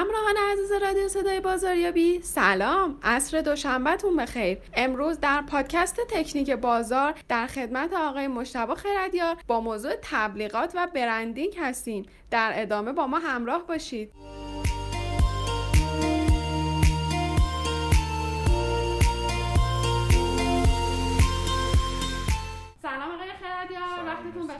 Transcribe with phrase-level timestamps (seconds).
[0.00, 2.20] همراهان عزیز رادیو صدای بازاریابی.
[2.22, 2.98] سلام.
[3.02, 4.58] عصر دوشنبهتون بخیر.
[4.74, 11.56] امروز در پادکست تکنیک بازار در خدمت آقای مشتبه خردیار با موضوع تبلیغات و برندینگ
[11.60, 12.06] هستیم.
[12.30, 14.12] در ادامه با ما همراه باشید.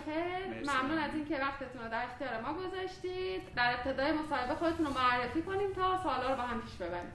[0.00, 3.42] بخیر ممنون از اینکه وقتتون رو در اختیار ما گذاشتید.
[3.56, 7.12] در ابتدای مصاحبه خودتون رو معرفی کنیم تا سوالا رو با هم پیش ببریم.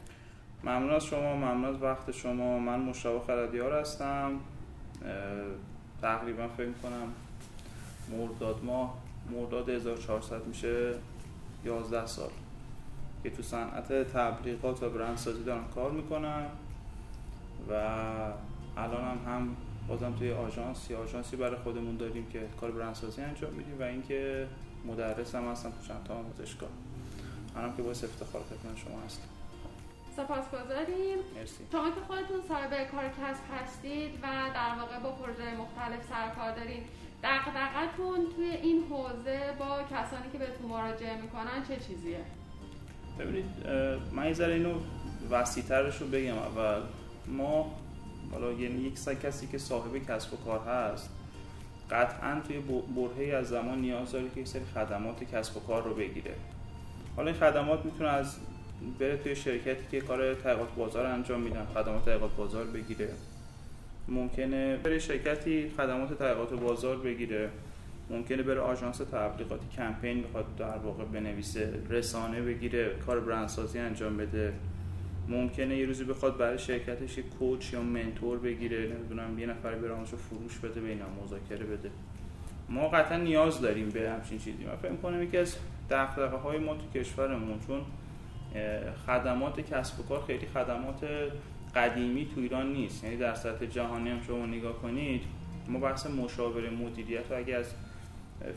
[0.63, 2.59] ممنون از شما ممنون از وقت شما.
[2.59, 4.39] من مشتاق خردیار هستم.
[6.01, 7.13] تقریبا فکر کنم
[8.11, 8.93] مرداد ماه
[9.31, 10.93] مرداد 1400 میشه
[11.65, 12.29] 11 سال
[13.23, 16.45] که تو صنعت تبلیغات و برندسازی دارم کار می‌کنم
[17.69, 17.73] و
[18.77, 19.55] الان هم, هم
[19.87, 24.47] بازم توی آژانس یا آژانسی برای خودمون داریم که کار برندسازی انجام میدیم و اینکه
[24.85, 26.69] مدرس هم هستم تو چند تا آموزشگاه.
[27.55, 29.27] منم که باعث افتخار خدمت شما هستم.
[30.17, 31.17] سپاسگزاریم.
[31.35, 31.63] مرسی.
[31.71, 36.83] شما که خودتون صاحب کار کسب هستید و در واقع با پروژه مختلف سرکار دارین
[37.23, 42.19] دغدغتون توی این حوزه با کسانی که بهتون مراجعه می‌کنن چه چیزیه؟
[43.19, 43.45] ببینید
[44.11, 44.79] من یه ذره اینو
[45.31, 46.37] وسیع‌ترش رو بگم.
[46.37, 46.81] اول
[47.27, 47.73] ما
[48.35, 51.09] حالا یعنی یک کسی که صاحب کسب و کار هست
[51.91, 52.57] قطعا توی
[52.95, 56.31] برهه‌ای از زمان نیاز داره که یک سری خدمات کسب و کار رو بگیره.
[57.15, 58.35] حالا این خدمات می‌تونه از
[58.99, 63.09] بره توی شرکتی که کار تحقیقات بازار انجام میدن خدمات تحقیقات بازار بگیره.
[64.07, 67.49] ممکنه بره شرکتی خدمات تحقیقات بازار بگیره.
[68.09, 74.53] ممکنه بره آژانس تبلیغاتی کمپین بخواد در واقع بنویسه رسانه بگیره کار برندسازی انجام بده.
[75.27, 79.93] ممکنه یه روزی بخواد برای شرکتش یه کوچ یا منتور بگیره نمی‌دونم یه نفر بره
[79.93, 81.91] آموزش فروش بده به اینا مذاکره بده.
[82.69, 84.63] ما قطعا نیاز داریم به همچین چیزی.
[84.63, 85.55] من فکر کنم یکی از
[85.89, 87.81] دغدغه های ما تو کشورمون چون
[89.07, 91.07] خدمات کسب و کار خیلی خدمات
[91.75, 93.03] قدیمی تو ایران نیست.
[93.03, 95.21] یعنی در سطح جهانی هم شما نگاه کنید
[95.67, 97.65] ما بحث مشاوره مدیریت رو اگه از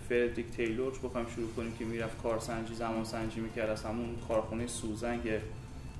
[0.09, 5.23] فردریک تیلور بخوایم شروع کنیم که می‌رفت کارسنجی زمان سنجی می‌کرد از همون کارخونه سوزن
[5.23, 5.41] که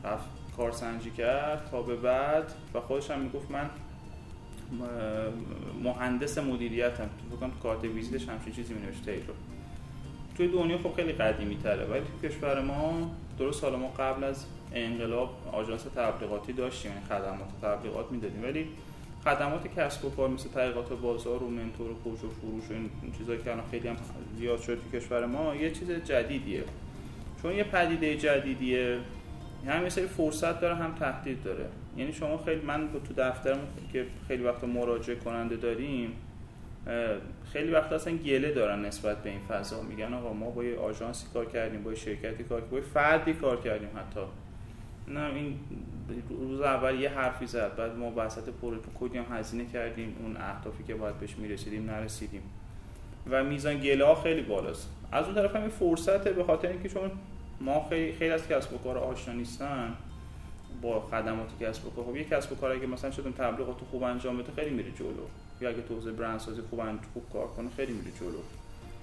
[0.05, 3.71] رفت کارسنجی کرد تا به بعد و خودش هم می‌گفت من
[5.83, 7.09] مهندس مدیریتم.
[7.31, 9.37] تو بکنم کارت ویزیتش همچین چیزی مینوشت تیلور
[10.37, 14.45] توی دنیا خب خیلی قدیمی تره ولی تو کشور ما درست حالا ما قبل از
[14.75, 18.45] انقلاب آژانس تبلیغاتی داشتیم یعنی خدمات تبلیغات می‌دادیم.
[18.45, 18.69] ولی
[19.25, 23.13] خدمات کسب و کار مثل تحقیقات بازار و منتور و کوچ و فروش و این
[23.19, 23.97] چیزایی که الان خیلی هم
[24.39, 26.65] زیاد شده تو کشور ما یه چیز جدیدیه.
[27.43, 28.99] چون یه پدیده جدیدیه.
[29.67, 31.67] هم یه فرصت داره هم تهدید داره.
[31.97, 33.59] یعنی شما خیلی من تو دفترم
[33.93, 36.13] که خیلی وقت مراجعه کننده داریم
[37.53, 39.83] خیلی وقت اصلا گله دارن نسبت به این فضا.
[39.83, 42.83] میگن آقا ما با یه آژانسی کار کردیم با یه شرکتی کار کردیم با یه
[42.83, 44.21] فردی کار کردیم حتی.
[45.09, 45.59] نه این
[46.29, 50.85] روز اول یه حرفی زد بعد ما وسط پروژه کلی هم هزینه کردیم اون اهدافی
[50.85, 52.43] که باید بهش می‌رسیدیم نرسیدیم.
[53.31, 54.91] و میزان گله ها خیلی بالاست.
[55.13, 57.11] از اون طرف هم فرصته به خاطر اینکه چون
[57.61, 59.95] ما خیلی خیلی از کسب و کار آشنا نیستن
[60.83, 62.05] با خدمات کسب و کار.
[62.05, 65.25] خب یه کسب و کار اگه مثلا شدون تبلیغات خوب انجام بده خیلی میره جلو.
[65.61, 66.83] یا اگه تو حوزه برندسازی خوب
[67.15, 68.39] خوب کار کنه خیلی میره جلو.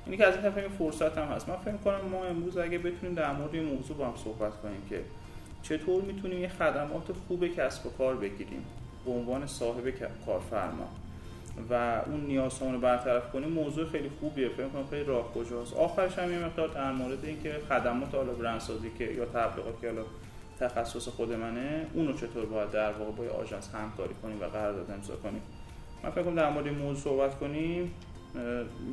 [0.06, 1.50] اینی که از این طرف این فرصت هم هست.
[1.50, 4.82] من فکر کنم ما امروز اگه بتونیم در مورد این موضوع با هم صحبت کنیم
[4.90, 5.02] که
[5.64, 8.66] چطور می‌تونیم یه خدمات خوب کسب و کار بگیریم
[9.06, 9.90] به عنوان صاحب
[10.26, 10.90] کارفرما.
[11.70, 14.50] و اون نیازمون رو برطرف کنیم موضوع خیلی خوبیه.
[14.50, 15.74] فکر کنم خیلی راه کجاست.
[15.74, 20.02] آخرش هم یه مقدار در مورد اینکه خدمات حالا برندسازی که یا تبلیغات که حالا
[20.60, 25.16] تخصص خود منه اونو چطور باید در واقع با آژانس همکاری کنیم و قرارداد امضا
[25.16, 25.42] کنیم.
[26.04, 27.92] من فکر کنم در مورد این موضوع صحبت کنیم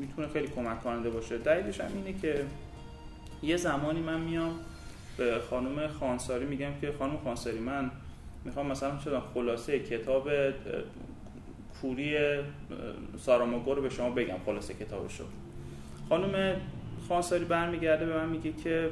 [0.00, 1.38] می‌تونه خیلی کمک کننده باشه.
[1.38, 2.44] دلیلش هم اینه که
[3.42, 4.58] یه زمانی من میام
[5.16, 7.90] به خانم خانساری میگم که خانم خانساری من
[8.44, 10.28] می‌خوام مثلا چه خلاصه کتاب
[11.82, 12.16] کوری
[13.18, 15.24] ساراماگو رو به شما بگم خلاصه کتابشو.
[16.08, 16.56] خانم
[17.08, 18.90] خانساری برمیگرده به من میگه که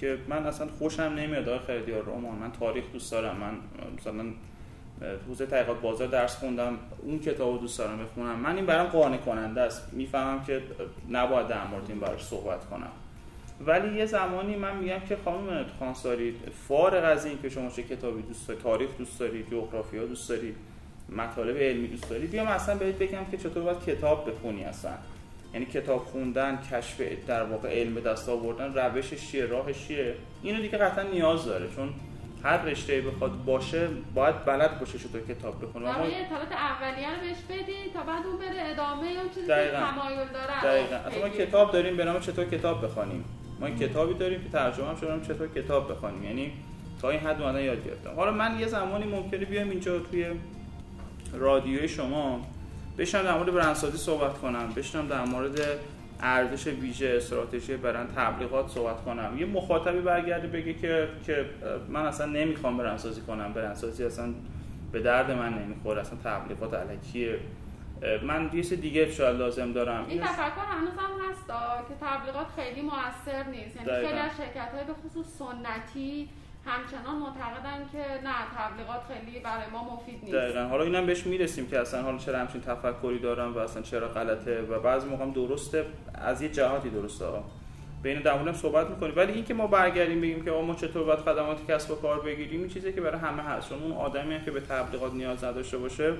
[0.00, 3.36] که من اصلا خوشم نمیاد آقای خریدیار رمان من تاریخ دوست دارم.
[3.36, 3.54] من
[3.98, 4.24] مثلا
[5.28, 8.38] حوزه تحقیقات بازار درس خوندم اون کتابو دوست دارم بخونم.
[8.38, 9.92] من این برام قانع کننده است.
[9.92, 10.62] می‌فهمم که
[11.10, 12.90] نباید در مورد این براش صحبت کنم.
[13.66, 16.34] ولی یه زمانی من میگم که خانم خانساری
[16.68, 20.56] فارغ از این که شما چه کتابی دوست دارید تاریخ دوست دارید جغرافیا دوست دارید
[21.16, 24.90] مطالب علمی دوست دارید بیام اصلا بهت بگم که چطور باید کتاب بخونی اصلا.
[25.54, 30.78] یعنی کتاب خوندن کشف در واقع علم دست آوردن روشش چیه راهش چیه؟ اینو دیگه
[30.78, 31.88] قطعا نیاز داره چون
[32.44, 35.88] هر رشته بخواد باشه باید بلد باشه چطور کتاب بخونه.
[35.88, 39.46] اما یه اطلاعات اولیه رو بهش بدی تا بعد اون بره ادامه اون چیزی.
[39.46, 40.96] که تمایل داره دقیقاً.
[40.96, 43.24] اصلا ما کتاب داریم به نام چطور کتاب بخونیم
[43.60, 46.52] ما این کتابی داریم که ترجمه هم شده چطور کتاب بخونیم یعنی
[47.02, 48.10] تا این حد اومدن یاد گرفتم.
[48.16, 50.26] حالا من یه زمانی ممکنه بیام اینجا توی
[51.32, 52.46] رادیوی شما.
[52.98, 54.72] بشنم در مورد برندسازی صحبت کنم.
[54.76, 55.60] بشنم در مورد
[56.20, 59.38] ارزش ویژه استراتژی برند تبلیغات صحبت کنم.
[59.38, 61.44] یه مخاطبی برگرده بگه که که
[61.88, 63.52] من اصلا نمی‌خوام برندسازی کنم.
[63.52, 64.34] برندسازی اصلا
[64.92, 66.00] به درد من نمی‌خوره.
[66.00, 67.38] اصلا تبلیغات الکیه
[68.22, 70.04] من یه دیگه شاید لازم دارم.
[70.08, 71.46] این تفکر هنوز هم هست
[71.88, 73.76] که تبلیغات خیلی موثر نیست.
[73.76, 76.28] یعنی خیلی از شرکت های به خصوص سنتی
[76.66, 80.34] همچنان معتقدن که نه تبلیغات خیلی برای ما مفید نیست.
[80.34, 80.60] دقیقا.
[80.60, 84.62] حالا اینم بهش می‌رسیم که اصلا حالا چرا همچین تفکری دارم و اصلا چرا غلطه
[84.62, 87.24] و بعضی موقع درسته از یه جهاتی درسته
[88.02, 89.12] بین در صحبت می‌کنیم.
[89.16, 92.68] ولی اینکه ما برگردیم بگیم که ما چطور باید خدمات کسب و کار بگیریم این
[92.68, 93.68] چیزی که برای همه هست.
[93.68, 96.12] چون اون آدمی که به تبلیغات نیاز نداشته باشه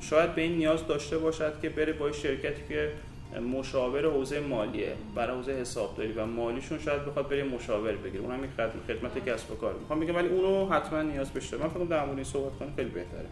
[0.00, 2.92] شاید به این نیاز داشته باشد که بره با شرکتی که
[3.40, 8.24] مشاور حوزه مالیه برای حوزه حسابداری و مالیشون شاید بخواد بره مشاور بگیره.
[8.24, 8.50] اونم یک
[8.88, 9.74] خدمت کسب و کار.
[9.74, 13.26] می‌خوام بگم ولی اونو حتما نیاز بشه من فکر در مورد صحبت کنیم خیلی بهتره.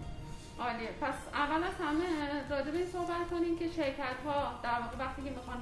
[0.61, 0.89] عالیه.
[1.01, 2.05] پس اول از همه
[2.51, 5.59] راجع به صحبت کنیم که شرکت ها در واقع وقتی که می‌خوان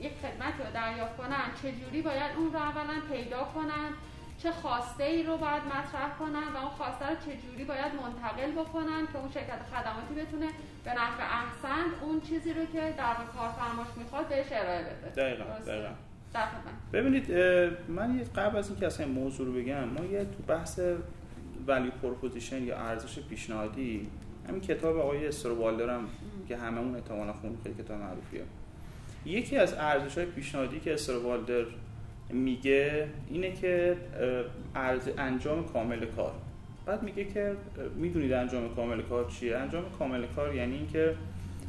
[0.00, 3.90] یک خدمت رو دریافت کنن چجوری باید اون رو اولا پیدا کنن؟
[4.38, 9.06] چه خواسته ای رو باید مطرح کنن و اون خواسته رو چجوری باید منتقل بکنن
[9.12, 10.46] که اون شرکت خدماتی بتونه
[10.84, 15.10] به نفع احسن اون چیزی رو که در کارفرماش می‌خواد بهش ارائه بده.
[15.10, 15.88] دقیقا دقیقا.
[16.92, 17.32] ببینید
[17.88, 20.80] من قبل از اینکه اصلا موضوع رو بگم ما یه تو بحث
[21.66, 24.08] value proposition یا ارزش پیشنهادی
[24.48, 26.08] همین کتاب آقای استروالدر هم
[26.48, 28.42] که هممون احتمالاً خوندن خیلی کتاب معروفیه.
[29.26, 31.64] یکی از ارزش های پیشنهادی که استروالدر
[32.34, 33.96] میگه اینه که
[35.18, 36.32] انجام کامل کار.
[36.86, 37.52] بعد میگه که
[37.96, 41.14] می‌دونید انجام کامل کار چیه؟ انجام کامل کار یعنی اینکه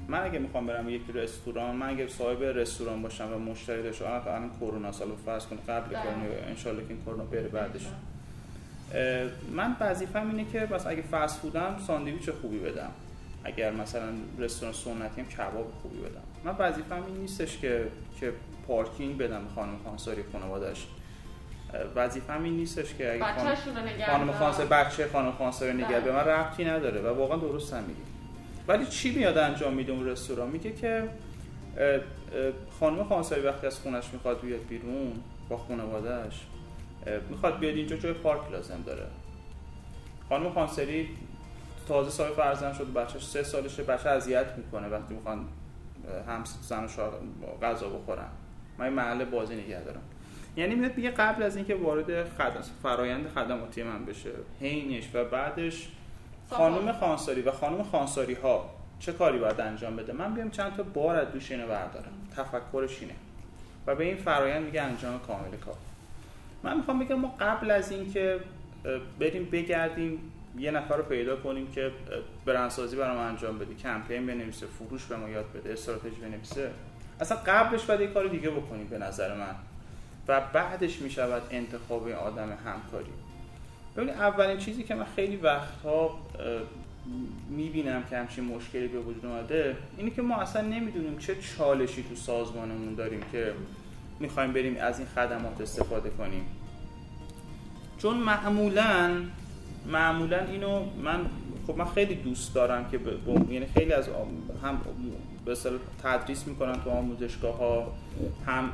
[0.07, 4.51] من اگه می‌خوام برم یک رستوران من اگه صاحب رستوران باشم و مشتری داشته الان
[4.59, 6.03] کرونا سال فرض کن قبل بله.
[6.03, 7.88] کرونا ان که این کرونا بره بعدش.
[9.56, 12.91] من وظیفه‌م اینه که بس اگه فست فودم ساندویچ خوبی بدم.
[13.45, 16.21] اگر مثلا رستوران سنتی هم کباب خوبی بدم.
[16.44, 17.88] من وظیفه‌م این نیستش که
[18.19, 18.33] که
[18.68, 20.88] پارکینگ بدم خانم خانساری خانواده‌اش.
[21.95, 23.25] وظیفه‌م این نیستش که اگه
[24.06, 28.01] خانم خانساری بچه خانم خانساری نگه به من ربطی نداره و واقعا درست هم میگی.
[28.68, 31.09] ولی چی میاد انجام میده اون رستوران؟ میگه که
[32.80, 35.12] خانم خانساری وقتی از خونش می‌خواد بیاد بیرون
[35.50, 36.41] با خانواده‌اش
[37.30, 39.06] می‌خواد بیاد اینجا جای پارک لازم داره.
[40.30, 41.09] خانم خانسری
[41.88, 43.84] تازه صاحب فرزند شده بچهش سه سالشه.
[43.84, 45.46] بچه اذیت می‌کنه وقتی می‌خوان
[46.28, 48.28] هم زن و غذا بخورن.
[48.78, 50.02] من محل بازی نگه دارم.
[50.58, 54.30] یعنی میاد میگه قبل از اینکه وارد خدمات فرایند خدماتی من بشه
[54.60, 55.90] حینش و بعدش
[56.50, 60.84] خانم خانساری و خانم خانساری ها چه کاری باید انجام بده؟ من بیام چند تا
[60.84, 62.12] بار از دوش اینو بردارم.
[62.36, 63.14] تفکرش اینه.
[63.88, 65.76] و به این فرایند میگه انجام کامل کار.
[66.64, 68.40] من می‌خوام بگم ما قبل از اینکه
[69.20, 71.92] بریم بگردیم یه نفر رو پیدا کنیم که
[72.46, 76.72] برندسازی برام انجام بده کمپین بنویسه فروش به ما یاد بده استراتژی بنویسه.
[77.19, 79.56] اصلا قبلش باید یه کار دیگه بکنیم به نظر من.
[80.28, 83.12] و بعدش می شود انتخاب آدم همکاری.
[83.96, 86.19] ببینید اولین چیزی که من خیلی وقتها
[87.50, 92.15] می‌بینم که همچین مشکلی به وجود اومده اینه که ما اصلا نمی‌دونیم چه چالشی تو
[92.15, 93.53] سازمانمون داریم که
[94.20, 96.46] می‌خوایم بریم از این خدمات استفاده کنیم.
[97.98, 99.22] چون معمولا
[99.88, 101.20] معمولا اینو من
[101.68, 103.00] خب من خیلی دوست دارم که
[103.50, 104.10] یعنی خیلی از
[104.63, 104.82] هم
[105.46, 105.56] به
[106.04, 107.92] تدریس می‌کنن تو آموزشگاه ها
[108.46, 108.70] هم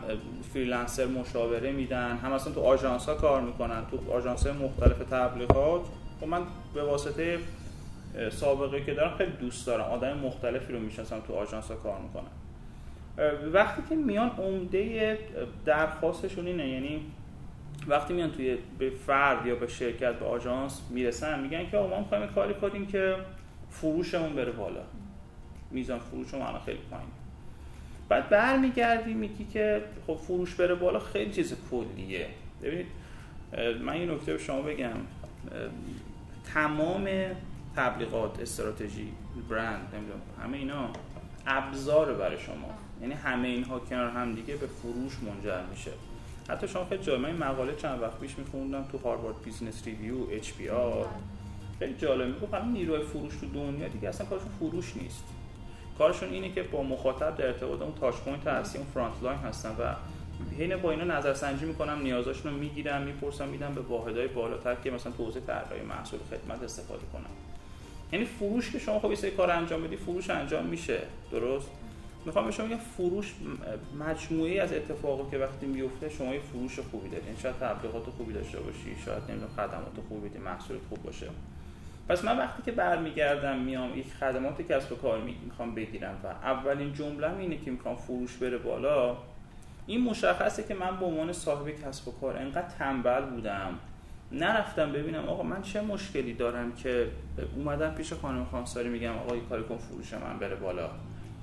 [0.53, 5.81] freelancer مشاوره میدن هم اصلا تو آژانس ها کار می‌کنن تو آژانس مختلف تبلیغات.
[6.21, 6.41] خب من
[6.73, 7.39] به واسطه
[8.31, 12.31] سابقه که دارم خیلی دوست دارم آدم مختلفی رو می‌شناسم تو آژانس ها کار می‌کنن.
[13.53, 15.17] وقتی که میان عمده
[15.65, 17.01] درخواستشون اینه یعنی
[17.87, 22.27] وقتی میان توی به فرد یا به شرکت به آژانس می‌رسن میگن که ما می‌خوایم
[22.27, 23.15] کاری کنیم که
[23.69, 24.81] فروشمون بره بالا.
[25.71, 27.07] میزان فروشمون الان خیلی پایین
[28.09, 32.27] بعد برمیگردی میگی که خب فروش بره بالا خیلی چیز کلیه.
[32.63, 32.87] ببینید
[33.81, 34.97] من این نکته به شما بگم.
[36.53, 37.09] تمام
[37.75, 39.07] تبلیغات استراتژی
[39.49, 40.89] برند نمی‌دونم همه اینا
[41.47, 42.69] ابزار برای شما.
[43.01, 45.91] یعنی همه اینها کنار هم دیگه به فروش منجر میشه.
[46.49, 51.07] حتی شما خیلی جالب من مقاله چند وقت پیش میخوندم تو Harvard Business Review HBR
[51.79, 52.27] خیلی جالب.
[52.27, 55.23] می‌گفت همین نیروی فروش تو دنیا دیگه اصلا کارشون فروش نیست.
[55.97, 59.95] کارشون اینه که با مخاطب در ارتباط اون touch point هستی اون frontline هستن و
[60.57, 65.11] حین با اینا نظرسنجی می‌کنم نیازاشون رو می‌گیرم می‌پرسم میدم به واحدهای بالاتر که مثلا
[65.11, 67.29] تو حوزه طراحی محصول خدمت استفاده کنم
[68.11, 70.99] یعنی فروش که شما خب یه کار انجام بدی فروش انجام میشه.
[71.31, 71.67] درست؟
[72.25, 73.33] می‌خوام به شما بگم فروش
[73.99, 78.33] مجموعه از اتفاقی که وقتی میفته شما یه فروش خوبی دارین یعنی شاید تبلیغات خوبی
[78.33, 81.27] داشته باشی شاید نمی‌دونم خدمات خوبی بدی محصول خوب باشه.
[82.09, 86.93] پس من وقتی که برمیگردم میام یک خدمات کسب و کار می‌خوام بگیرم و اولین
[86.93, 89.17] جمله اینه که می‌خوام فروش بره بالا
[89.87, 93.79] این مشخصه که من به عنوان صاحب کسب و کار انقدر تنبل بودم.
[94.31, 97.07] نرفتم ببینم آقا من چه مشکلی دارم که
[97.55, 100.89] اومدم پیش خانم خانساری میگم آقا این کاری کن فروش من بره بالا.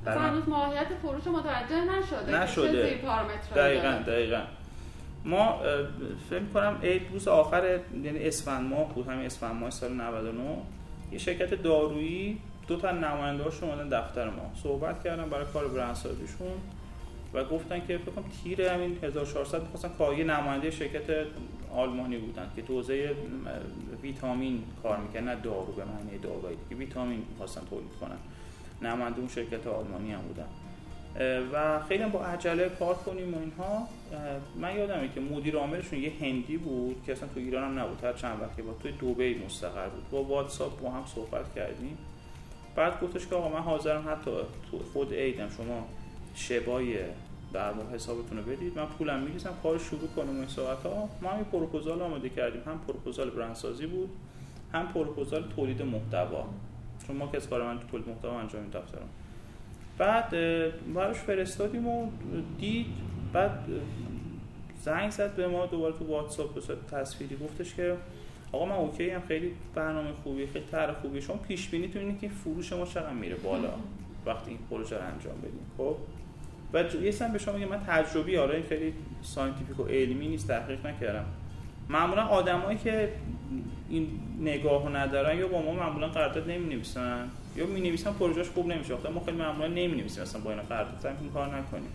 [0.07, 3.00] هنوز ماهیت فروش متوجه نشده نشده.
[3.55, 4.40] دقیقا دقیقا.
[5.25, 5.61] ما
[6.31, 10.43] فکر کنم عید روز آخر یعنی اسفند ماه بود همین اسفند ماه سال 99
[11.12, 12.38] یه شرکت دارویی
[12.69, 14.50] دو تا نماینده اومدن دفتر ما.
[14.62, 16.52] صحبت کردن برای کار برندسازیشون
[17.35, 21.26] و گفتن که فکر کنم تیر همین 1400 می‌خواستن کاری نماینده شرکت
[21.75, 22.83] آلمانی بودن که تو
[24.02, 28.19] ویتامین کار می‌کنن نه دارو به معنی دارویی که ویتامین می‌خواستن تولید کنن.
[28.83, 30.47] نماینده اون شرکت آلمانی هم بودن.
[31.53, 33.89] و خیلی با عجله کار کنیم و اینها.
[34.57, 38.05] من یادمه که مدیر عاملشون یه هندی بود که اصلا تو ایران هم نبود.
[38.05, 40.11] هر چند وقتی با توی دبی مستقر بود.
[40.11, 41.99] با واتساپ با هم صحبت کردیم.
[42.77, 44.31] بعد گفتش که آقا من حاضرم حتی
[44.71, 45.87] تو خود ایدم شما
[46.35, 46.99] شبای
[47.53, 48.79] در مورد حسابتون رو بدید.
[48.79, 52.63] من پولم میریزم کار شروع کنم این ساعت ها ما هم پروپوزال آماده کردیم.
[52.67, 54.11] هم پروپوزال برندسازی بود
[54.73, 56.45] هم پروپوزال تولید محتوا.
[57.09, 59.09] چون ما که کار من تولید محتوا انجام دفترم.
[59.99, 60.31] بعد
[60.95, 62.11] براش فرستادیم و
[62.59, 62.87] دید
[63.33, 63.59] بعد
[64.81, 67.37] زنگ زد به ما دوباره تو واتساپ به صورت تصویری.
[67.37, 67.97] گفتش که
[68.53, 72.19] آقا من okay ام خیلی برنامه خوبی خیلی طرح خوبی شما پیش بینی تو اینه
[72.19, 73.71] که فروش ما چقدر میره بالا
[74.27, 75.67] وقتی این پروژه رو انجام بدیم.
[75.79, 75.97] خب؟
[76.73, 80.49] و یه سخن به شما میگم من تجربی حالا این خیلی scientific و علمی نیست
[80.49, 81.25] تحقیق نکردم.
[81.88, 83.12] معمولا آدمایی که
[83.88, 84.09] این
[84.40, 88.66] نگاه رو ندارن یا با ما معمولا قرارداد نمی نویسن یا می نویسن پروژهش خوب
[88.66, 91.90] نمیشه ما خیلی معمولا نمی نویسیم مثلا با اینا قرارداد این کار نکنیم.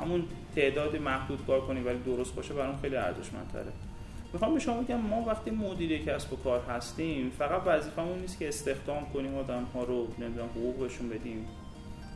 [0.00, 0.24] همون
[0.56, 3.72] تعداد محدود کار کنیم ولی درست باشه برام خیلی ارزشمندتره.
[4.32, 8.48] می‌خوام به شما بگم ما وقتی مدیر کسب و کار هستیم فقط وظیفمون نیست که
[8.48, 11.46] استخدام کنیم آدم ها رو نمی‌دونم حقوقشون بدیم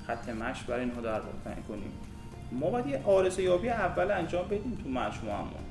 [0.07, 1.21] خط مش برای اینها در
[1.69, 1.93] کنیم.
[2.53, 5.70] ما باید یه آرزه یابی اول انجام بدیم تو مجموعمون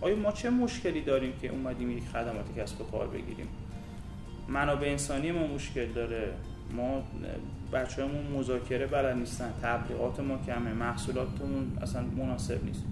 [0.00, 3.46] آیا ما چه مشکلی داریم که اومدیم یک خدمات کسب و کار بگیریم؟
[4.48, 6.28] منابع انسانی ما مشکل داره.
[6.76, 7.02] ما
[7.72, 9.52] بچه‌مون مذاکره بلد نیستن.
[9.62, 10.72] تبلیغات ما کمه.
[10.72, 12.84] محصولاتمون اصلا مناسب نیست.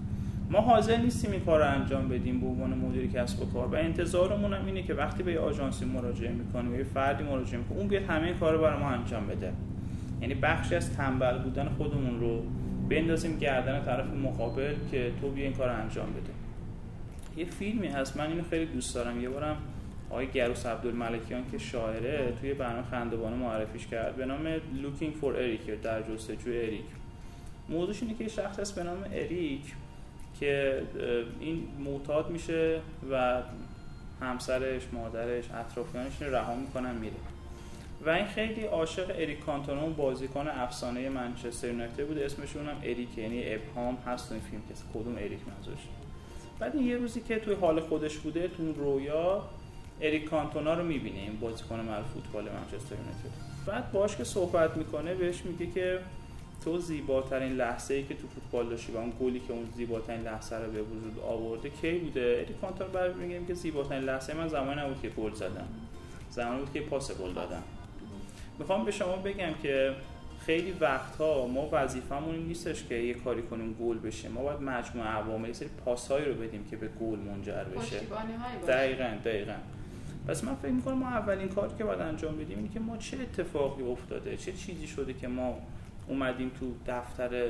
[0.49, 3.67] ما حاضر نیستیم این کار رو انجام بدیم به عنوان مدیر کسب و کار.
[3.67, 7.57] و انتظارمون هم اینه که وقتی به یه آژانسی مراجعه می‌کنیم به یه فردی مراجعه
[7.57, 9.53] می‌کنیم اون بیاد همه کار رو برای ما انجام بده.
[10.21, 12.41] یعنی بخشی از تنبل بودن خودمون رو
[12.89, 16.44] بندازیم گردن طرف مقابل که تو بیا این کار رو انجام بده.
[17.37, 19.21] یه فیلمی هست من اینو خیلی دوست دارم.
[19.21, 19.57] یه بارم
[20.09, 24.15] آقای گروس عبدالملکیان که شاعره توی برنامه خندوانه معرفیش کرد.
[24.15, 26.85] به نام Looking for Eric در جستجوی اریک
[27.69, 29.73] موضوعش اینه که شخص هست به نام اریک
[30.39, 30.81] که
[31.39, 32.79] این معتاد میشه
[33.11, 33.41] و
[34.21, 37.15] همسرش مادرش اطرافیانش رها می‌کنن میره.
[38.05, 42.17] و این خیلی عاشق اریک کانتونا بازیکن افسانه منچستر یونایتد بود.
[42.17, 45.87] اسمش اونم اریک یعنی ابهام هست این فیلم که کدوم اریک منظورش؟
[46.59, 49.43] بعد یه روزی که توی حال خودش بوده تو رویا
[50.01, 53.45] اریک کانتونا رو می‌بینه این بازیکن معروف فوتبال منچستر یونایتد.
[53.67, 55.99] بعد باش که صحبت می‌کنه بهش میگه که
[56.63, 60.55] تو زیباترین لحظه ای که تو فوتبال داشتی و اون گلی که اون زیباترین لحظه
[60.55, 64.81] رو به وجود آورده کی بوده؟ اریک کانتونا بعد میگه که زیباترین لحظه من زمانی
[64.81, 65.67] نبود که گل زدم.
[66.31, 67.63] زمانی بود که پاس گل دادم.
[68.59, 69.95] می‌خوام به شما بگم که
[70.45, 74.29] خیلی وقتها ما وظیفمون نیستش که یه کاری کنیم گل بشه.
[74.29, 77.99] ما باید مجموعه عوامل سری پاسهایی رو بدیم که به گل منجر بشه.
[78.67, 79.55] دقیقا دقیقا.
[80.27, 83.17] پس من فکر می‌کنم ما اولین کاری که باید انجام بدیم اینه که ما چه
[83.21, 85.57] اتفاقی افتاده؟ چه چیزی شده که ما
[86.07, 87.47] اومدیم تو دفتر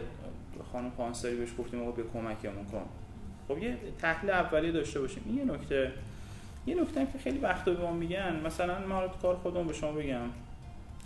[0.72, 2.86] خانم پانسری بهش گفتیم آقا به کمکمون کن.
[3.48, 5.24] خب یه تحلیل اولیه داشته باشیم.
[5.26, 5.92] این یه نکته.
[6.68, 10.30] یه نکته که خیلی وقتا به ما میگن مثلا ما کار خودمون به شما بگم.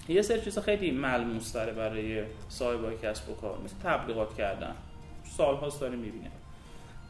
[0.10, 4.76] یه سری چیزا خیلی ملموس داره برای صاحبای کسب و کار مثل تبلیغات کردن.
[5.38, 6.32] سالهاست داره می‌بینه.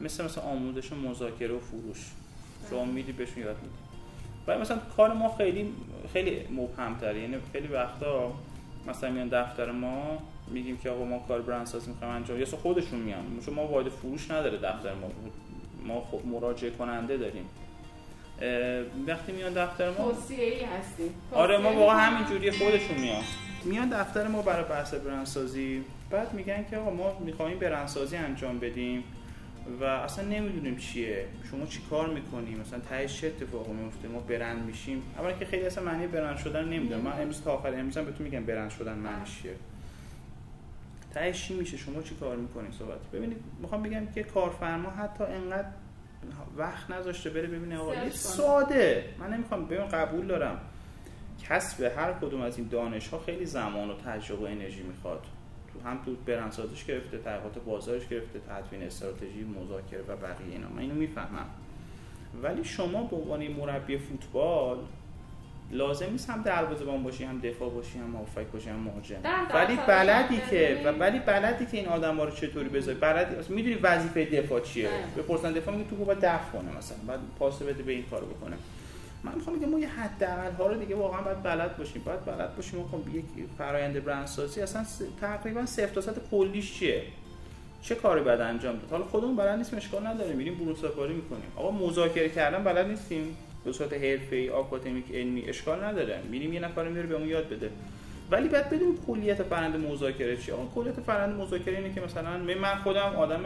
[0.00, 2.10] مثل مثل آموزش مذاکره و فروش.
[2.70, 3.74] شما میدی بهشون یاد میدی.
[4.46, 5.72] ولی مثلا کار ما خیلی
[6.12, 8.32] خیلی مبهم تره یعنی خیلی وقتا
[8.86, 13.40] مثلا میان دفتر ما میگیم که آقا ما کار برندسازی می‌خوایم انجام یا خودشون میان.
[13.46, 15.10] چون ما واحد فروش نداره دفتر ما.
[15.86, 17.44] ما مراجعه کننده داریم.
[19.06, 21.14] وقتی میان دفتر ما؟ توصیه‌ای هستیم.
[21.32, 23.22] آره ما واقعا همین جوری خودشون میان.
[23.64, 25.84] میان دفتر ما برای بحث برندسازی.
[26.10, 29.04] بعد میگن که آقا ما می‌خوایم برندسازی انجام بدیم
[29.80, 31.24] و اصلا نمی‌دونیم چیه.
[31.50, 35.02] شما چی کار می‌کنیم؟ مثلا تهش چه اتفاقی میفته ما برند میشیم.
[35.18, 37.00] اولا که خیلی اصلا معنی برند شدن نمی‌دونم.
[37.00, 39.54] من امروز تا آخر امروز هم بهتون میگم برند شدن معنی چیه.
[41.14, 45.68] تهش چی میشه؟ شما چی کار می‌کنید صحبت؟ ببینید می‌خوام بگم که کارفرما حتی انقدر
[46.56, 49.04] وقت نذاشته بره ببینه آقا یه ساده.
[49.18, 50.60] من نمی‌خوام ببین قبول دارم.
[51.42, 55.22] کسب هر کدوم از این دانش ها خیلی زمان و تجربه و انرژی می‌خواد.
[55.72, 60.68] تو هم تو برندسازیش گرفته تحقیقات بازارش گرفته تدوین استراتژی مذاکره و بقیه اینا.
[60.68, 61.46] من اینو می‌فهمم.
[62.42, 64.78] ولی شما به عنوان مربی فوتبال
[65.70, 69.16] لازم نیست هم دروازه‌بان باشی هم دفاع باشی هم هافک باشی هم مهاجم.
[69.54, 74.24] ولی بلدی که و ولی بلدی که این آدما رو چطوری بذاری؟ بلدی می‌دونی وظیفه
[74.24, 77.92] دفاع چیه؟ به پرسن دفاع میگه تو باید دفع کنه مثلا بعد پاس بده به
[77.92, 78.56] این کارو بکنه.
[79.24, 82.02] من می‌خوام بگم ما یه حداقل ها رو دیگه واقعا باید بلد باشیم.
[82.04, 83.24] باید بلد باشیم خب یک
[83.58, 84.84] فرآیند برندسازی اصلا
[85.20, 87.02] تقریبا صفر تا کلیش چیه؟
[87.82, 91.52] چه کاری باید انجام داد؟ حالا خودمون بلد نیستیم اشکال نداره میریم برون سفاری می‌کنیم.
[91.56, 96.20] آقا مذاکره کردن بلد نیستیم؟ به صورت حرفه‌ای آکادمیک علمی اشکال نداره.
[96.30, 97.70] میریم یه نفر میره بهمون یاد بده.
[98.30, 102.74] ولی بعد بدون کلیت فرآیند مذاکره چیه آقا کلیت فرآیند مذاکره اینه که مثلا من
[102.74, 103.44] خودم آدم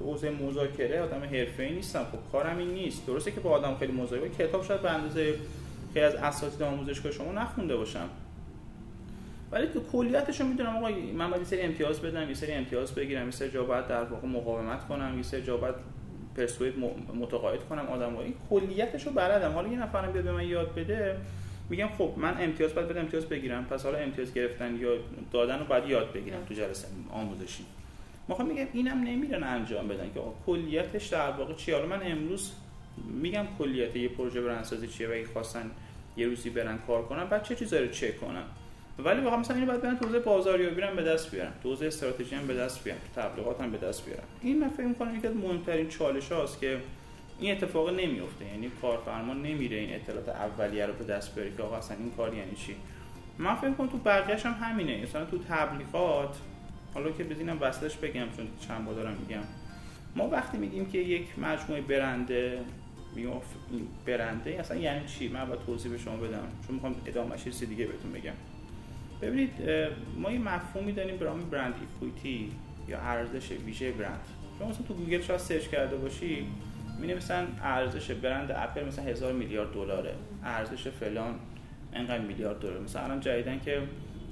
[0.00, 2.04] حوزه مذاکره آدم حرفه‌ای نیستم.
[2.12, 3.06] خب کارم این نیست.
[3.06, 5.34] درسته که با آدم خیلی مذاکره کتاب شاید به اندازه
[5.94, 8.08] خیلی از اساتید آموزشگاه شما نخونده باشم.
[9.52, 10.76] ولی تو کلیتش رو می‌دونم.
[10.76, 14.04] آقا من باید سری امتیاز بدم یه سری امتیاز بگیرم یه سری جا باید در
[14.04, 15.56] واقع مقاومت کنم یه سری جا
[16.36, 16.74] پرسوید
[17.14, 19.52] متقاعد کنم آدم این کلیتش بلدم.
[19.52, 21.16] حالا یه نفرم بیاد به من یاد بده
[21.70, 23.64] میگم خب من امتیاز باید بدم امتیاز بگیرم.
[23.64, 24.90] پس حالا امتیاز گرفتن یا
[25.32, 27.64] دادن رو باید یاد بگیرم تو جلسه آموزشی.
[28.28, 32.52] ما میگم اینم نمیرن انجام بدن که کلیتش در واقع چیه؟ حالا من امروز
[33.22, 35.70] میگم کلیت یه پروژه برندسازی چیه و اگه خواستن
[36.16, 38.42] یه روزی برن کار کنن بعد چه چیزایی رو چک کنن
[38.98, 42.34] ولی واقعا مثلا اینو باید برن تو بازاریابی هم به دست بیارن تو حوزه استراتژی
[42.34, 45.26] هم به دست بیارن تو تبلیغات هم به دست بیارن این من فکر می‌کنم یکی
[45.26, 46.78] از مهمترین چالش هاست که
[47.40, 51.76] این اتفاق نمیفته یعنی کارفرما نمیره این اطلاعات اولیه رو به دست بیاره که آقا
[51.76, 52.76] اصلا این کار یعنی چی.
[53.38, 55.02] من فکر کنم تو بقیه‌ش هم همینه.
[55.02, 56.36] مثلا تو تبلیغات
[56.94, 59.42] حالا که بزینم وصلش بگم چون چند بار دارم میگم.
[60.16, 62.58] ما وقتی میگیم که یک مجموعه برنده
[63.14, 63.30] میگم
[64.06, 66.48] برنده اصلا یعنی چی؟ من باید توضیح به شما بدم.
[66.66, 68.32] چون می‌خوام ادامه چیز دیگه بهتون بگم.
[69.22, 69.50] ببینید
[70.16, 72.52] ما یه مفهومی داریم به نام برند ایکویتی
[72.88, 74.20] یا ارزش ویژه برند
[74.58, 76.46] شما مثلا تو گوگل شاید سرچ کرده باشی
[76.98, 80.14] می مثلا ارزش برند اپل مثلا هزار میلیارد دلاره.
[80.44, 81.34] ارزش فلان
[81.92, 83.82] انقدر میلیارد دلار مثلا الان جدیدا که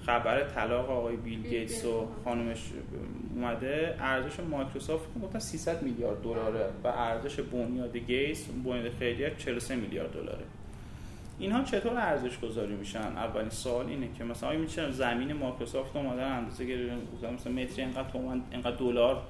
[0.07, 2.71] خبر طلاق آقای بیل گیتس و خانمش
[3.35, 10.13] اومده ارزش مایکروسافت گفتن 300 میلیارد دلاره و ارزش بنیاد گیتس بنیاد خیریه 43 میلیارد
[10.13, 10.45] دلاره.
[11.39, 16.33] اینها چطور ارزش گذاری میشن؟ اولین سوال اینه که مثلا آیا میشه زمین مایکروسافت اومدن
[16.33, 19.23] اندازه گرفتن مثلا متری انقدر تومن انقدر دلار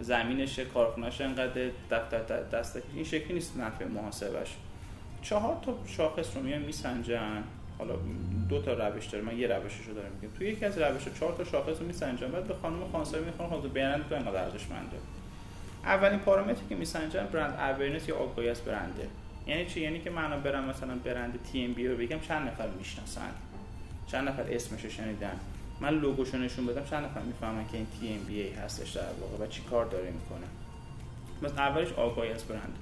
[0.00, 4.56] زمینش کارخونه‌اش انقدر دفتر دست این شکلی نیست نفع محاسبش.
[5.22, 7.44] چهار تا شاخص رو میان میسنجن.
[7.78, 7.94] حالا
[8.48, 9.24] دو تا روش داره.
[9.24, 10.34] من یه روشش رو دارم میگم.
[10.34, 12.30] توی یکی از روش چهار تا شاخص رو میسنجن.
[12.30, 14.96] بعد به خانم خانسایی می‌خوان خود برند تو انقدر ارزشمنده.
[15.84, 19.08] اولین پارامتری که میسنجن برند اورنس یا آگاهی از برنده.
[19.46, 22.68] یعنی چی؟ یعنی که من برم مثلا برند تی ام بی رو بگم چند نفر
[22.68, 23.30] می‌شناسن؟
[24.06, 25.40] چند نفر اسمش رو شنیدن؟
[25.80, 29.62] من لوگوشو نشون بدم چند نفر می‌فهمن که این TMBA هستش در واقع و چی
[29.62, 30.46] کار داره می‌کنه.
[31.42, 32.78] مثلا اولش آگاهی از برند.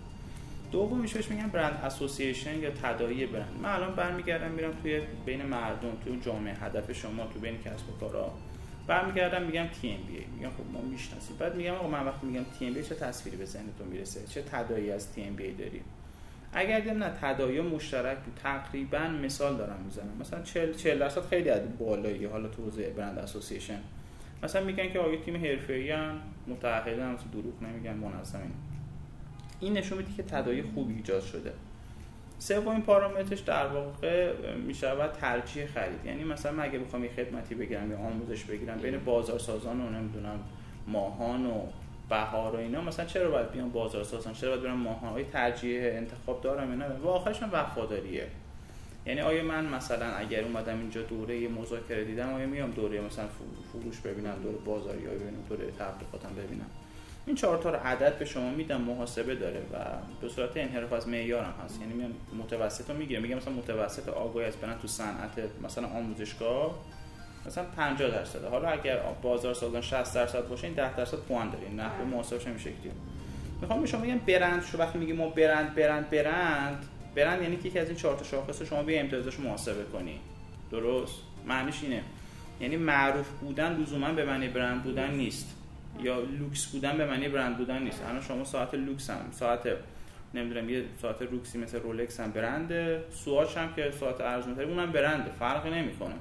[0.73, 3.61] دومیش بهش میگن brand association یا تداعی برند.
[3.63, 7.93] من الان برمیگردم میرم توی بین مردم توی جامعه هدف شما تو بین کسب و
[8.01, 8.33] کارا.
[8.87, 11.37] برمیگردم میگم TMBA میگم خب ما می‌شناسیم.
[11.37, 15.13] بعد میگم آقا من وقتی میگم TMB چه تصویری به ذهنتون می‌رسه؟ چه تداعی از
[15.13, 15.85] TMB داریم؟
[16.53, 18.35] اگر دیدم نه تداعی مشترک بود.
[18.43, 20.17] تقریبا مثال دارم می‌زنم.
[20.21, 23.79] مثلا 40 40 درصد خیلی عدد بالایی حالا تو حوزه brand association
[24.43, 28.53] مثلا میگن که آقا تیم حرفه‌ای ان متعهدن دروغ نمیگن منظمین
[29.61, 31.53] این نشون میده که تداعی خوبی ایجاد شده.
[32.39, 36.05] سومین پارامترش در واقع می‌شود ترجیح خرید.
[36.05, 40.41] یعنی مثلا من اگه بخوام یه خدمتی بگیرم یا آموزش بگیرم بین بازارسازان و نمی‌دونم
[40.87, 41.67] ماهان و
[42.09, 46.41] بهار و اینا مثلا چرا باید بیان بازارسازان چرا باید برم ماهان های ترجیح انتخاب
[46.41, 48.27] دارم اینا؟ و آخرش هم وفاداریه.
[49.07, 53.27] یعنی آیا من مثلا اگر اومدم اینجا دوره مذاکره دیدم آیا میام دوره مثلا
[53.73, 56.67] فروش ببینم دوره بازاری ببینم دوره تبلیغاتم ببینم؟
[57.27, 59.77] این چهار تا رو عدد به شما میدم محاسبه داره و
[60.21, 61.81] به صورت انحراف از هم هست.
[61.81, 63.23] یعنی میام متوسط می‌گیرم.
[63.23, 65.31] میگم مثلا متوسط آگاهی از برند تو صنعت
[65.65, 66.79] مثلا آموزشگاه.
[67.47, 71.81] مثلا 50 درصد حالا اگر بازار سازان 60 درصد باشه این 10 درصد پوان دارین
[71.81, 72.93] نحوه محاسبش این شکلیه
[73.61, 77.69] می‌خوام به شما بگم برند شو وقتی میگیم ما برند برند برند برند یعنی که
[77.69, 80.21] یکی از این چهار تا شاخص شما به امتیازش محاسبه کنی.
[80.71, 81.15] درست؟
[81.47, 82.03] معنیش اینه.
[82.61, 85.57] یعنی معروف بودن لزوما به معنی برند بودن نیست.
[86.03, 88.03] یا لوکس بودن به معنی برند بودن نیست.
[88.09, 89.69] الان شما ساعت لوکس هم ساعت
[90.35, 93.05] نمی‌دونم یه ساعت لوکسی مثل رولکس هم برنده.
[93.11, 95.31] سواچ هم که ساعت ارزون اونم برنده.
[95.39, 96.15] فرقی نمی‌کنه.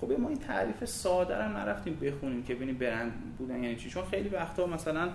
[0.00, 3.90] خب ما این تعریف ساده رو نرفتیم بخونیم که ببینیم برند بودن یعنی چی.
[3.90, 5.08] چون خیلی وقتا مثلا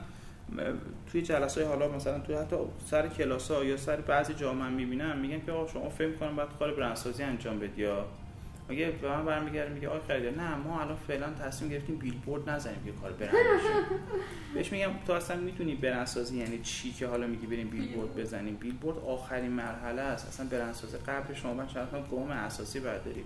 [1.11, 5.17] توی جلسه حالا مثلا توی حتی سر کلاس ها یا سر بعضی جا من می‌بینم
[5.17, 8.05] میگن که آقا شما فکر کنم باید کار برندسازی انجام بدی یا
[8.69, 12.83] اگه به من برمیگرده میگه آقا خرید نه ما الان فعلا تصمیم گرفتیم بیلبورد نزنیم
[12.85, 13.33] که کار برند
[14.53, 18.55] بهش میگم تو اصلا می‌تونی برندسازی یعنی چی که حالا میگی بریم بیلبورد بزنیم.
[18.55, 20.27] بیلبورد آخرین مرحله است.
[20.27, 23.25] اصلا برندسازی قبل شما من چند گام اساسی برداریم.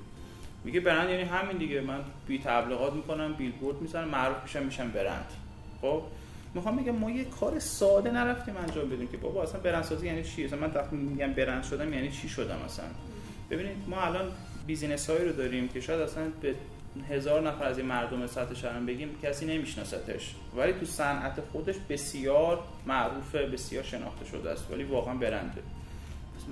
[0.67, 1.81] میگه برند یعنی همین دیگه.
[1.81, 5.25] من بی تبلیغات می‌کنم بیلبورد می‌زنم معروف میشم میشم برند.
[5.81, 6.01] خب؟
[6.53, 10.45] می‌خوام بگم ما یه کار ساده نرفتیم انجام بدیم که بابا اصلا برندسازی یعنی چی؟
[10.45, 12.85] اصلا من وقتی میگم برند شدم یعنی چی شدم اصلا؟
[13.49, 14.31] ببینید ما الان
[14.67, 16.55] business هایی رو داریم که شاید اصلا به
[17.09, 22.59] هزار نفر از این مردم سطح شهرم بگیم کسی نمیشناستش ولی تو صنعت خودش بسیار
[22.85, 24.71] معروفه بسیار شناخته شده است.
[24.71, 25.61] ولی واقعا برنده.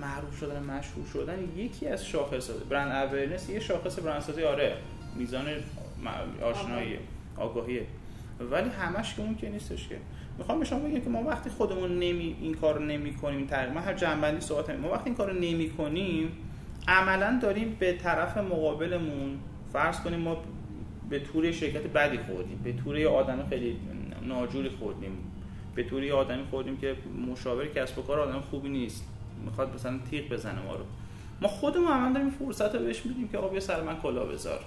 [0.01, 4.77] معروف شدن مشهور شدن یکی از شاخص brand awareness یه شاخص برندسازی آره
[5.15, 5.45] میزان
[6.43, 6.97] آشنایی
[7.37, 7.85] آگاهیه
[8.51, 9.97] ولی همش که اون که نیستش که.
[10.37, 13.93] می‌خوام به شما بگم که ما وقتی خودمون نمی این کار نمی کنیم تقریبا هر
[13.93, 16.31] جمع‌بندی صحبت ما وقتی این کار نمی کنیم
[16.87, 19.39] عملا داریم به طرف مقابلمون
[19.73, 20.37] فرض کنیم ما
[21.09, 23.77] به طور شرکت بدی خوردیم به طور آدم خیلی
[24.21, 25.17] ناجوری خوردیم
[25.75, 26.95] به طور آدمی خوردیم که
[27.31, 29.07] مشاور کسب و کار آدم خوبی نیست.
[29.45, 30.85] می‌خواد مثلا تیغ بزنه ما رو.
[31.41, 34.59] ما خودمون عملا داریم فرصت رو بهش میدیم که آقا سر من کلا بذار.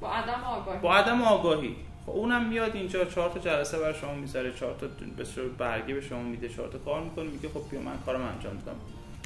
[0.00, 0.78] با عدم آگاهی.
[0.78, 1.76] با عدم آگاهی.
[2.06, 6.00] خب اونم میاد اینجا چهار تا جلسه بر شما می‌ذاره چهار تا به برگه به
[6.00, 8.74] شما میده چهار تا کار می‌کنه میگه خب بیا من کارم انجام میدم.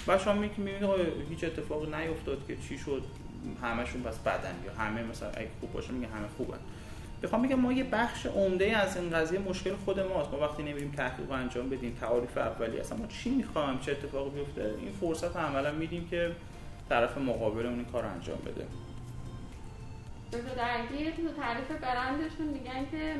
[0.08, 0.82] و شما می‌بینید
[1.30, 3.02] هیچ اتفاقی نیفتاد که چی شد؟
[3.62, 6.58] همشون پس بدن یا همه مثلا اگه خوب باشه میگه همه خوبن.
[7.26, 10.30] بخوام بگم ما یه بخش عمده از این قضیه مشکل خود ماست.
[10.32, 14.74] ما وقتی نمیریم تحقیق انجام بدیم تعاریف اولی اصلا ما چی می‌خوایم؟ چه اتفاقی بیفته؟
[14.80, 16.32] این فرصت عملا میدیم که
[16.88, 18.66] طرف مقابلمون این کار انجام بده.
[20.32, 23.14] دکتر درگیر تو تعریف برندشون میگن که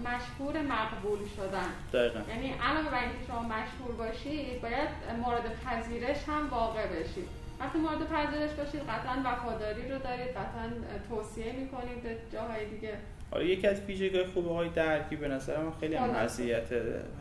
[0.00, 1.68] مشهور مقبول شدن.
[1.92, 2.20] دقیقا.
[2.28, 4.88] یعنی علاوه بر اینکه شما مشهور باشید باید
[5.24, 7.28] مورد پذیرش هم واقع بشید.
[7.60, 10.66] وقتی مورد پذیرش باشید قطعا وفاداری رو دارید قطعا
[11.08, 12.94] توصیه می‌کنید به جاهای دیگه.
[13.34, 16.28] آره یکی از ویژگی‌های خوب آقای درگی به نظر من خیلی هم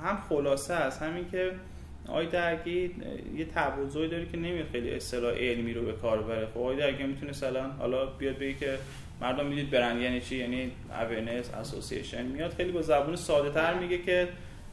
[0.04, 1.52] هم خلاصه است همین که
[2.08, 2.91] آقای درگی
[3.38, 7.04] یه تبوزوی داره که نمیاد خیلی اصطلاح علمی رو به کار بره خب آقای درگی
[7.04, 8.78] می‌تونه مثلا حالا بیاد بگه که
[9.21, 10.71] مردم می‌دید برند یعنی چی؟ یعنی
[11.02, 14.28] اورنس اسوسییشن میاد خیلی با زبون ساده تر میگه که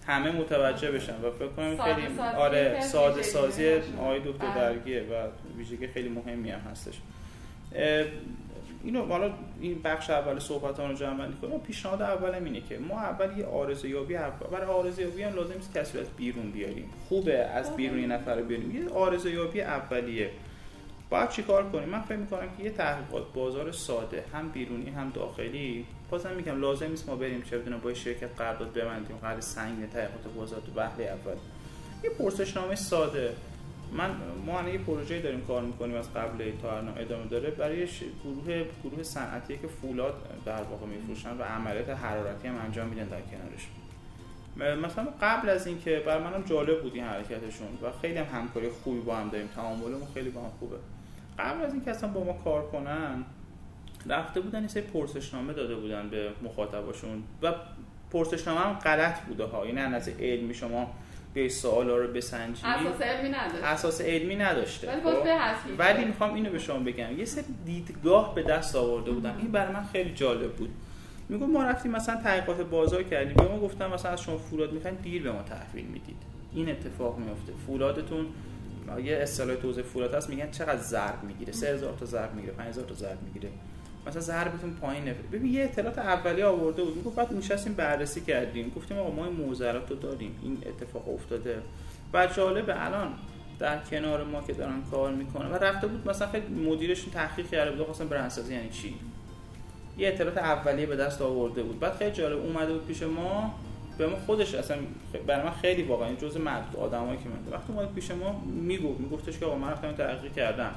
[0.07, 4.55] همه متوجه بشن و فکر کنم خیلی آره ساده سازی آقای دکتر.
[4.55, 6.95] درگیه و ویژگی خیلی مهمی هم هستش.
[8.85, 11.61] اینو حالا این بخش اول صحبت رو جمع بندی کنم.
[11.61, 15.99] پیشنهاد اولم اینه که ما اول یه آرزویابی اول برای آرزویابی هم لازم نیست کسی
[15.99, 16.91] از بیرون بیاریم.
[17.09, 18.77] خوبه از بیرون یه نفر رو بیاریم.
[18.77, 20.31] یه آرزویابی اولیه.
[21.11, 25.87] باید چیکار کنیم؟ من فکر می‌کنم که یه تحقیقات بازار ساده هم بیرونی هم داخلی.
[26.11, 30.35] بازم میگم لازم نیست ما بریم چه بدونم با شرکت قرارداد ببندیم قرارداد سنگین تحقیقات
[30.37, 31.37] بازار تو بهله اول.
[32.05, 33.33] یه پرسشنامه ساده.
[33.93, 34.11] من
[34.47, 37.51] ما یه پروژه داریم کار می‌کنیم از قبل تا الان ادامه داره.
[37.51, 37.89] برای
[38.25, 43.21] گروه گروه صنعتی که فولاد در واقع میفروشن و عملیات حرارتی هم انجام میدن در
[43.21, 43.67] کنارش.
[44.83, 49.01] مثلا قبل از اینکه بر منم جالب بود این حرکتشون و خیلی هم همکاری خوبی
[49.01, 49.49] با هم داریم.
[49.57, 50.77] تعاملمون خیلی با هم خوبه.
[51.39, 53.25] قبل از اینکه اصلا با ما کار کنن
[54.07, 57.53] رفته بودن یه پرسشنامه داده بودن به مخاطباشون و
[58.11, 59.67] پرسشنامه هم غلط بوده ها.
[59.67, 60.95] یعنی از علمی شما
[61.35, 64.89] به سوالا رو بسنجی اساس علمی نداشته اساس علمی نداشته.
[64.89, 67.19] ولی خب؟ ولی می‌خوام اینو به شما بگم.
[67.19, 70.71] یه سری دیدگاه به دست آورده بودم این برای من خیلی جالب بود.
[71.29, 73.37] میگم ما رفتیم مثلا تحقیقات بازار کردیم.
[73.37, 76.17] به ما گفتم مثلا از شما فولاد می‌خواین دیر به ما تحویل می‌دید.
[76.55, 77.53] این اتفاق میفته.
[77.67, 78.27] فولادتون
[79.05, 81.53] یه اصطلاح توزیع فولاد هست میگن چقدر ضرب می‌گیره.
[81.53, 83.49] 3000 تا ضرب می‌گیره 5000 تا ضرب می‌گیره.
[84.07, 86.97] مثلا ضربتون پایین نفره ببین یه اطلاعات اولیه آورده بود.
[86.97, 88.73] می‌گفت بعد نشستیم بررسی کردیم.
[88.77, 90.39] گفتیم آقا ما این موزرات رو داریم.
[90.43, 91.59] این اتفاق افتاده.
[92.13, 93.09] و جالبه الان
[93.59, 97.71] در کنار ما که دارن کار می‌کنه و رفته بود مثلا خیلی مدیرشون تحقیق کرده
[97.71, 97.87] بود.
[97.87, 98.95] خواستن برندسازی یعنی چی؟
[99.99, 101.81] یه اطلاعات اولیه به دست آورده بود.
[101.81, 103.55] بعد خیلی جالب اومده بود پیش ما.
[103.99, 104.77] به ما خودش اصلا
[105.27, 109.39] برای من خیلی واقعا جزء معدود آدمایی که من وقتی اومد پیش ما می‌گفت میگفتش
[109.39, 110.71] که آقا من رفتم تحقیق کردم.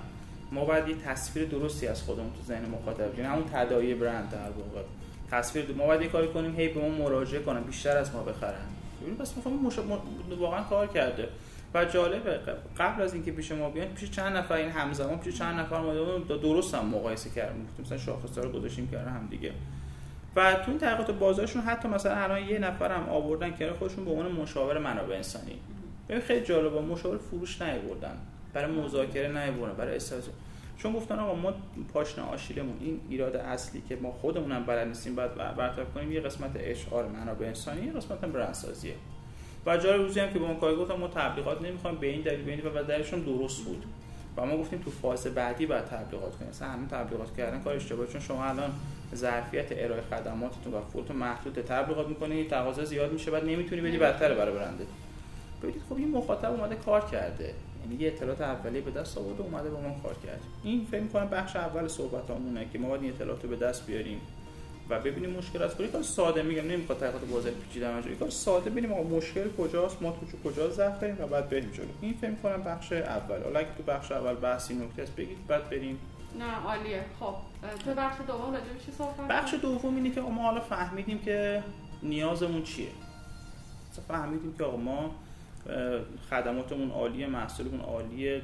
[0.53, 4.37] ما باید یه تصویر درستی از خودمون تو ذهن مخاطب یعنی همون تداعی برند در
[4.37, 4.87] واقع.
[5.31, 8.65] تصویر ما باید یه کاری کنیم هی به ما مراجعه کنن بیشتر از ما بخرن.
[9.01, 9.79] ببین پس می‌خوام مش...
[10.39, 11.27] واقعا کار کرده.
[11.73, 12.39] و جالبه
[12.77, 15.93] قبل از اینکه پیش ما بیان پیش چند نفر این همزمان پیش چند نفر ما
[16.37, 19.51] درست هم مقایسه کردیم مثلا شاخصا رو گذاشتیم کنار هم دیگه.
[20.35, 24.11] و تو این تحقیقات بازارشون حتی مثلا الان یه نفر هم آوردن که خودشون به
[24.11, 25.55] عنوان مشاور منابع انسانی.
[26.09, 28.17] ببین خیلی جالبه مشاور فروش نیاوردن.
[28.53, 30.23] برای مذاکره نیاوردن برای استفاده
[30.77, 31.53] چون گفتن آقا ما
[31.93, 36.51] پاشنه آشیلمون این ایراد اصلی که ما خودمونم بلد نیستیم بعد برطرف کنیم یه قسمت
[36.55, 38.93] اشعار منابع انسانی یه قسمت برندسازیه.
[39.65, 42.61] و جای روزی هم که به ما کاری گفتم ما تبلیغات نمی‌خوایم به این دلیل
[42.61, 43.85] به و دلیلشون درست بود.
[44.37, 46.49] و ما گفتیم تو فاز بعدی باید تبلیغات کنیم.
[46.49, 48.71] مثلا همین تبلیغات کردن کار اشتباهه چون شما الان
[49.15, 54.33] ظرفیت ارائه خدماتتون و خودتون محدود تبلیغات می‌کنید تقاضا زیاد میشه بعد نمی‌تونی بدی بدتر
[54.33, 54.85] برای برنده.
[55.63, 57.53] ببینید خب این مخاطب اومده کار کرده.
[57.83, 60.41] یعنی یه اطلاعات اولیه به دست آورده اومده با ما کار کرد.
[60.63, 64.21] این فکر می‌کنم بخش اول صحبتامونه که ما باید این اطلاعات رو به دست بیاریم
[64.89, 68.93] و ببینیم مشکل از کار ساده میگم نمی‌خواد تحقیقات بازار پیچیده انجام کار ساده ببینیم
[68.93, 71.87] آقا مشکل کجاست ما تو کجا ضعف داریم و بعد بریم جلو.
[72.01, 73.43] این فکر کنم بخش اول.
[73.43, 75.99] حالا اگه تو بخش اول بحثی نکته است بگید بعد بریم.
[76.39, 77.05] نه عالیه.
[77.19, 77.35] خب
[77.85, 81.63] تو بخش دوم راجع چی صحبت بخش دوم اینه که ما حالا فهمیدیم که
[82.03, 82.87] نیازمون چیه.
[84.07, 85.15] فهمیدیم که آقا ما
[86.29, 88.41] خدماتمون عالیه محصولمون عالیه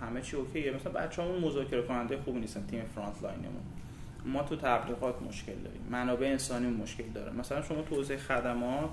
[0.00, 0.72] همه چی okay ه.
[0.72, 3.62] مثلا بچه‌مون مذاکره کننده خوبی نیستن تیم frontline مون
[4.24, 5.82] ما تو تبلیغات مشکل داریم.
[5.90, 7.32] منابع انسانی مشکل داره.
[7.32, 8.90] مثلا شما تو حوزه خدمات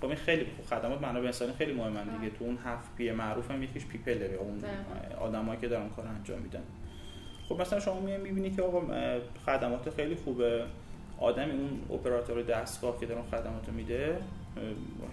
[0.00, 0.64] خب این خیلی خوب.
[0.66, 2.36] خدمات منابع انسانی خیلی مهمن دیگه.
[2.38, 4.64] تو اون هفت P معروف هم یکیش people اون
[5.20, 6.62] آدمایی که دارن کار انجام میدن.
[7.48, 8.82] خب مثلا شما می‌بینی که آقا
[9.46, 10.64] خدمات خیلی خوبه.
[11.18, 14.18] آدم اون اپراتور دستگاه که دارن خدمات میده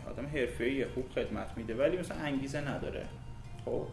[0.10, 3.06] آدم حرفه‌ای خوب خدمت میده ولی مثلا انگیزه نداره.
[3.65, 3.84] خب؟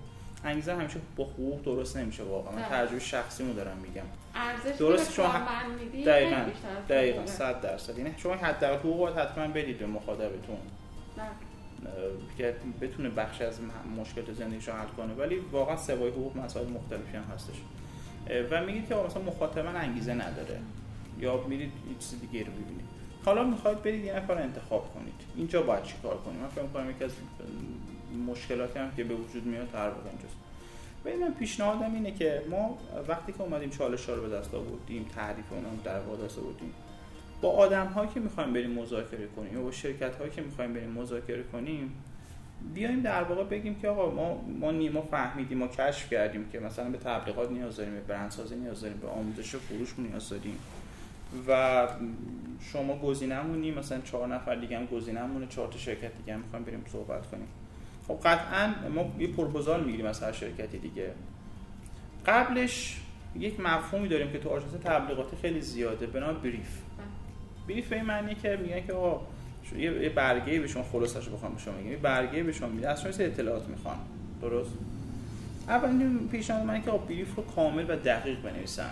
[0.45, 2.53] انگیزه همیشه با حقوق درست نمیشه واقعا.
[2.55, 4.03] من تجربه شخصیمو دارم میگم.
[4.35, 5.35] ارزش درست شما
[6.07, 6.45] دقیقاً.
[6.89, 7.27] دقیقاً.
[7.27, 7.99] 100 درصد.
[7.99, 10.57] یعنی شما حد حقوق باید حتما بدید به مخاطبتون.
[12.39, 13.59] که بتونه بخش از
[14.01, 15.15] مشکلات زندگیشو حل کنه.
[15.15, 17.55] ولی واقعا سوای حقوق مسائل مختلفی هم هستش.
[18.51, 20.61] و میگید که مثلا مخاطب انگیزه نداره.
[21.21, 22.94] یا میرید یه چیز دیگه رو ببینید.
[23.25, 25.15] حالا می‌خواید برید یه نفر انتخاب کنید.
[25.37, 27.11] اینجا باید چیکار کنیم؟ من فکر کنم یکی از
[28.27, 30.37] مشکلاتی هم که به وجود میاد در واقع اینجاست.
[31.05, 35.53] ببین من پیشنهادم اینه که ما وقتی که اومدیم چالش رو به دست آوردیم تعریف
[35.53, 36.73] اونم در واقع دست آوردیم
[37.41, 40.91] با آدم هایی که می‌خوایم بریم مذاکره کنیم یا با شرکت هایی که می‌خوایم بریم
[40.91, 41.93] مذاکره کنیم
[42.75, 46.91] بیایم در واقع بگیم که آقا ما ما نیما فهمیدیم ما کشف کردیم که مثلا
[46.91, 50.59] به تبلیغات نیاز داریم به برندسازی نیاز داریم به آموزش و فروش نیاز داریم.
[51.49, 51.89] و
[52.61, 56.85] شما گزینمونی مثلا چهار نفر دیگه هم گزینمونه چهار تا شرکت دیگه هم می‌خوایم بریم
[56.93, 57.47] صحبت کنیم.
[58.09, 61.11] خب قطعا ما یه پروپوزال می‌گیریم از هر شرکتی دیگه.
[62.27, 63.01] قبلش
[63.39, 66.79] یک مفهومی داریم که تو آژانس تبلیغاتی خیلی زیاده به نام بریف.
[67.69, 69.27] بریف به این معنی که میگن که آقا
[69.79, 73.03] یه برگه به شما خلاصش بخوام به شما میگم یه برگه به شما میده از
[73.03, 73.97] شما اطلاعات می‌خوان؟
[74.43, 74.71] درست؟
[75.69, 78.91] اولین پیشنهاد من که بریف رو کامل و دقیق بنویسن.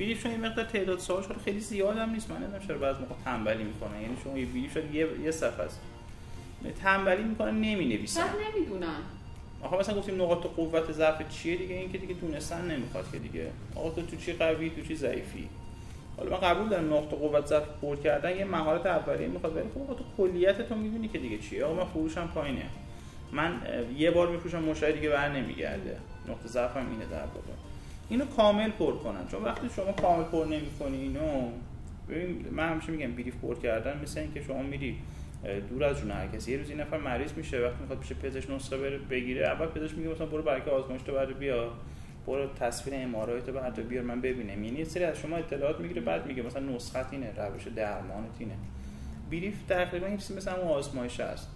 [0.00, 2.30] شما یه مقدار تعداد سوالش خیلی زیاد هم نیست.
[2.30, 5.80] من نمی‌دونم چرا بعضی موقع تنبلی می‌کنه یعنی شما یه بریف یه یه صفحه است
[6.82, 9.00] تنبلی می‌کنن نمی نویسن نمی‌دونن.
[9.62, 13.50] آخه مثلا گفتیم نقاط قوت ضعف چیه دیگه؟ این که دیگه دونستن نمی‌خواد که دیگه.
[13.76, 15.48] آقا تو تو چی قوی؟ تو چی ضعیفی؟
[16.16, 18.36] حالا من قبول دارم نقطه قوت ضعف پر کردن.
[18.36, 21.64] یه مهارت اولیه می‌خواد ولی خب تو کلیت تو می‌دونی که دیگه چیه.
[21.64, 22.66] آقا من فروشم پایینه.
[23.32, 23.60] من
[23.96, 25.96] یه بار میفروشم مشتری دیگه بر نمیگرده.
[26.28, 27.69] نقطه ضعفم اینه در واقع.
[28.10, 29.26] اینو کامل پر کنن.
[29.30, 31.50] چون وقتی شما کامل پر نمی‌کنی اینو
[32.08, 34.96] ببین من همیشه میگم بریف پر کردن مثل اینکه شما میری
[35.68, 36.52] دور از جون هر کسی.
[36.52, 39.98] یه روز این نفر مریض میشه وقتی می‌خواد پیش پزشک نسخه بره بگیره اول پزشک
[39.98, 41.70] میگه مثلا برو برای آزمایش تو برای بیا.
[42.26, 44.64] برو تصویر ام آر تو بعد بیار من ببینم.
[44.64, 48.54] یعنی سری از شما اطلاعات می‌گیره بعد میگه مثلا نسخت اینه روش درمانت اینه.
[49.30, 51.48] بریف تقریبا این چیزی مثلا اون آزمایش است.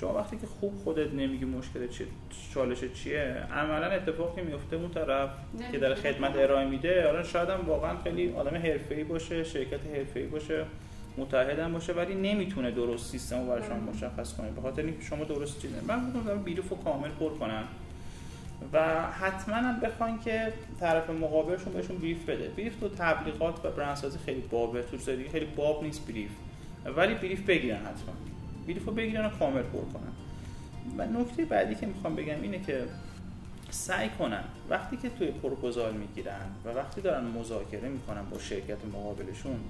[0.00, 2.06] شما وقتی که خوب خودت نمیگی مشکل چیه
[2.54, 3.20] چالش چیه
[3.52, 5.30] عملا اتفاقی میفته اون طرف
[5.72, 7.06] که در خدمت ارائه میده.
[7.06, 10.64] حالا شاید هم واقعا خیلی آدم حرفه‌ای باشه شرکت حرفه‌ای باشه
[11.16, 14.50] متحدم باشه ولی نمی‌تونه درست سیستم رو برای شما مشخص کنه.
[14.50, 17.64] به خاطر اینکه شما درست چیزی من میگم بیروف رو کامل پر کنم
[18.72, 22.48] و حتما هم بخواین که طرف مقابلشون بهشون بریف بده.
[22.48, 24.98] بریف تو تبلیغات و برندسازی خیلی بابه تو
[25.32, 26.30] خیلی باب نیست brief
[26.96, 28.29] ولی brief بگیرن حتما.
[28.66, 30.12] brief رو بگیرن و کامل پر کنن.
[30.98, 32.84] و نکته بعدی که می‌خوام بگم اینه که
[33.70, 39.60] سعی کنن وقتی که توی پروپوزال می‌گیرن و وقتی دارن مذاکره می‌کنن با شرکت مقابلشون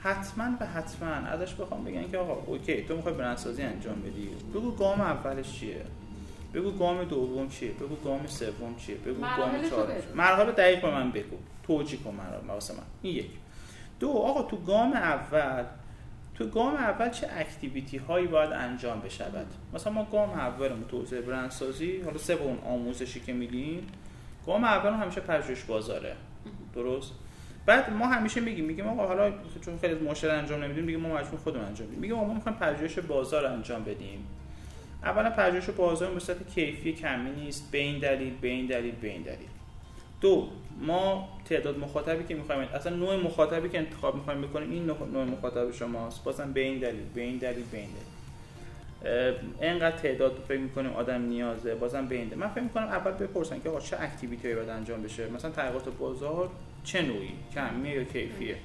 [0.00, 4.28] حتما و حتما ازش بخوام بگن که آقا okay تو می‌خوای برندسازی انجام بدی.
[4.54, 5.82] بگو گام اولش چیه؟
[6.54, 11.10] بگو گام دوم چیه؟ بگو گام سوم چیه؟ بگو گام چهارم مرحله دقیق به من
[11.10, 11.36] بگو.
[11.62, 12.82] توجیه کن مرحله واسه من.
[13.02, 13.30] این یک.
[14.00, 15.64] دو آقا تو گام اول
[16.40, 22.00] تو گام اول چه اکتیویتی هایی باید انجام بشود؟ مثلا ما گام اولمون توسعه برندسازی
[22.00, 23.86] حالا سه اون آموزشی که میدیم
[24.46, 26.16] گام اول همیشه پژوهش بازاره.
[26.74, 27.12] درست؟
[27.66, 29.32] بعد ما همیشه میگیم میگیم آقا حالا
[29.64, 32.98] چون خیلی مشکل انجام نمیدیم میگیم ما مجبور خودمون انجام بدیم میگیم ما می‌خوایم پژوهش
[32.98, 34.26] بازار انجام بدیم.
[35.02, 37.70] اولا پژوهش بازار به صورت کیفی کمی نیست.
[37.70, 39.48] به این دلیل به این دلیل به این دلیل.
[40.20, 40.48] دو
[40.80, 45.72] ما تعداد مخاطبی که می‌خوایم اصلا نوع مخاطبی که انتخاب می‌خوایم بکنیم این نوع مخاطب
[45.72, 46.24] شماست.
[46.24, 49.34] بازم به این دلیل به این دلیل به این دلیل.
[49.60, 52.38] اینقدر تعداد فکر می‌کنیم آدم نیازه بازم به این دلیل.
[52.38, 56.50] من فکر می‌کنم اول بپرسن که چه activity باید انجام بشه؟ مثلا تحقیقات بازار
[56.84, 58.56] چه نوعی؟ کمیه یا کیفیه؟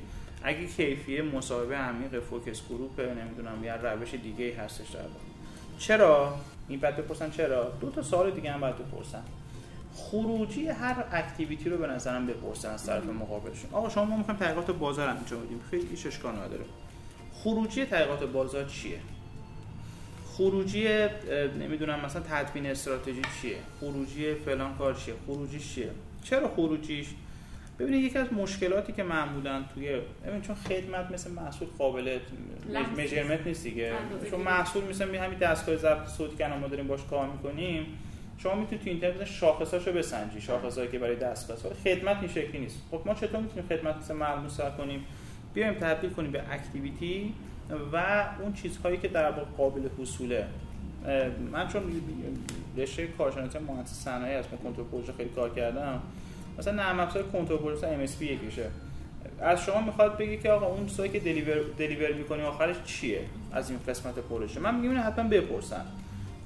[0.44, 5.00] اگه کیفیه مصاحبه عمیق focus group نمی‌دونم یا روش دیگه هستش در
[5.80, 6.36] چرا؟
[6.68, 9.24] این بعد بپرسن چرا؟ دو تا سوال دیگه هم باید بپرسن.
[9.96, 13.70] خروجی هر اکتیویتی رو به نظرم بپرسن از طرف مقابلشون.
[13.72, 15.62] آقا شما ما می‌خوایم تحقیقات بازار انجام بدیم.
[15.72, 16.66] خیلی هیچ اشکال نداره
[17.34, 19.00] خروجی تحقیقات بازار چیه؟
[20.26, 20.88] خروجی
[21.60, 25.90] نمی‌دونم مثلا تدوین استراتژی چیه؟ خروجی فلان کار چیه؟ خروجیش چیه؟
[26.24, 27.08] چرا خروجیش؟
[27.80, 32.20] ببینید یکی از مشکلاتی که معمولا توی ببین چون خدمت مثل محصول قابل
[32.98, 33.94] measurement نیست دیگه.
[34.32, 37.86] چون محصول مثل همین دستگاه ضبط صوتی که ما داریم باش کار می‌کنیم
[38.38, 42.82] شما می‌تونید تو اینترنت شاخصاشو بسنجی شاخصایی که برای دستگاه خدمت این شکلی نیست.
[42.92, 45.06] خب ما چطور می‌تونیم خدمت مثل ملموس کنیم؟
[45.54, 47.34] بیایم تبدیل کنیم به activity
[47.94, 50.46] و اون چیزهایی که در واقع قابل حصوله.
[51.52, 51.84] من چون
[52.78, 56.02] رشته کارشناسی مهندسی صنایع از کنترل پروژه خیلی کار کردم.
[56.60, 58.70] مثلا نرم افزار کنترل پروژه MS یکیشه.
[59.40, 63.22] از شما می‌خواد بگی که آقا اون چیزایی که دلیور دلیور می‌کنی آخرش چیه
[63.52, 65.86] از این قسمت پروژه؟ من میگم حتما بپرسن.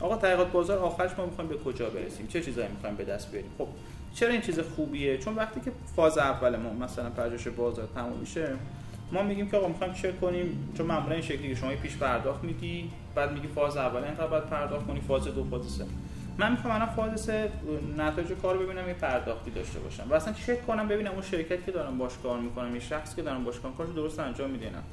[0.02, 3.52] آقا تحقیقات بازار آخرش ما می‌خوایم به کجا برسیم؟ چه چیزایی می‌خوایم به دست بیاریم؟
[3.58, 3.68] خب
[4.14, 8.56] چرا این چیز خوبیه؟ چون وقتی که فاز اول ما مثلا پژوهش بازار تموم میشه
[9.12, 12.44] ما میگیم که آقا می‌خوایم چک کنیم؟ چون معمولا این شکلی که شما پیش پرداخت
[12.44, 15.86] میدی بعد میگی فاز اول اینقدر بعد پرداخت کنی فاز دو فاز سه.
[16.38, 17.52] من می‌خوام الان فاز سه
[17.98, 20.04] نتایج کار ببینم یه پرداختی داشته باشم.
[20.10, 23.22] و اصلا چک کنم ببینم اون شرکتی که دارم باش کار می‌کنم یه شخصی که
[23.22, 24.84] دارم باش کار درست انجام میدینم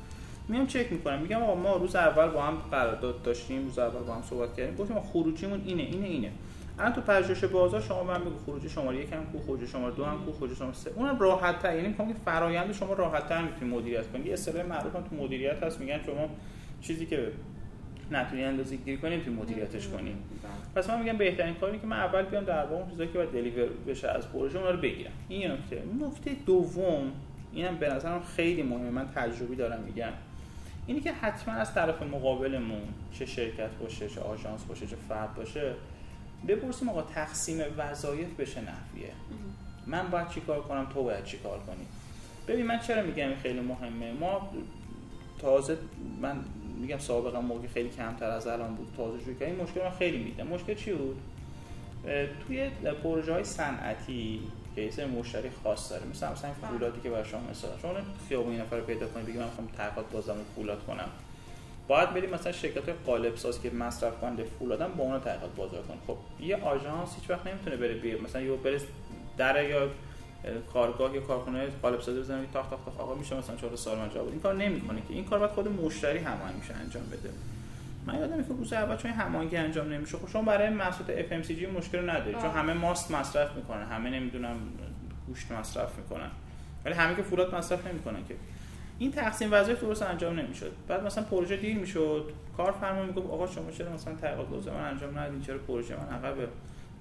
[0.48, 1.18] میام چک می‌کنم.
[1.18, 4.74] میگم آقا ما روز اول با هم قرارداد داشتیم روز اول با هم صحبت کردیم.
[4.74, 6.30] گفتیم خروجیمون اینه اینه اینه.
[6.78, 10.24] الان تو پژوهش بازار شما من بگو خروجی شماره یکم کو خروجی شماره دو هم
[10.24, 10.90] کو خروجی شماره سه.
[10.96, 14.66] اونم راحت تر یعنی میگم که فرآیند شما راحت تر می‌تونید مدیریت کنید یه اصطلاح
[14.66, 15.80] معروف تو مدیریت هست.
[15.80, 16.28] میگن شما
[16.80, 17.32] چیزی که
[18.11, 20.16] نتونی اندازه گیری کنیم تو مدیریتش کنیم
[20.74, 23.30] پس من میگم بهترین کاری که من اول بیام در واقع اون چیزایی که باید
[23.30, 25.12] دلیور بشه از پروژه اونها رو بگیرم.
[25.28, 25.82] این یه نکته.
[26.00, 27.12] نکته دوم
[27.52, 28.90] اینم به نظرم خیلی مهمه.
[28.90, 30.12] من تجربی دارم میگم.
[30.87, 35.75] اینی که حتما از طرف مقابلمون چه شرکت باشه چه آژانس باشه چه فرد باشه
[36.49, 39.12] بپرسیم آقا تقسیم وظایف بشه نحویه؟
[39.87, 41.87] من باید چیکار کنم؟ تو باید چیکار کنی؟
[42.49, 44.51] ببین من چرا میگم این خیلی مهمه؟ ما
[45.38, 45.79] تازه
[46.20, 46.37] من
[46.81, 50.42] میگم سابقا موقع خیلی کمتر از الان بود تازه شروع این مشکل من خیلی میده
[50.42, 51.16] مشکل چی بود؟
[52.46, 52.70] توی
[53.03, 54.40] پروژه های صنعتی
[54.77, 56.07] که مشتری خاص داره.
[56.07, 57.93] مثلا مثلا فولادی که برای شما مثلا شما
[58.29, 61.09] خیابون نفر پیدا کنید بگید من می‌خوام تحقیقات بازم فولاد کنم.
[61.89, 65.99] باید بریم مثلا شرکت قالب ساز که مصرف کننده فولادن با اون تحقیقات بازار کن
[66.07, 68.81] خب یه آژانس هیچ وقت نمی‌تونه بره بیر مثلا یه بره
[69.39, 69.89] در یا
[70.73, 74.29] کارگاه یا کارخونه قالب سازی بزنه تاخت تاخت آقا میشه مثلا 4 سال من جواب
[74.29, 75.15] این کار نمی‌کنه که.
[75.15, 77.31] این کار باید خود مشتری هماهنگ میشه انجام بده.
[78.07, 80.19] من یادم که روز اول چون هماهنگی انجام نمیشه.
[80.19, 82.38] خب شما برای محصولات FMCG مشکل ندارید.
[82.38, 83.83] چون همه ماست مصرف می‌کنن.
[83.83, 84.57] همه نمی‌دونم
[85.27, 86.31] گوشت مصرف می‌کنن.
[86.85, 88.35] ولی همه که فولاد مصرف نمی‌کنن که.
[88.99, 90.73] این تقسیم وظایف درست انجام نمی‌شد.
[90.88, 92.33] بعد مثلا پروژه دیر می‌شد.
[92.57, 96.49] کارفرما می‌گفت آقا شما چرا مثلا تحقیقات لازم من انجام ندید چرا پروژه من عقبه؟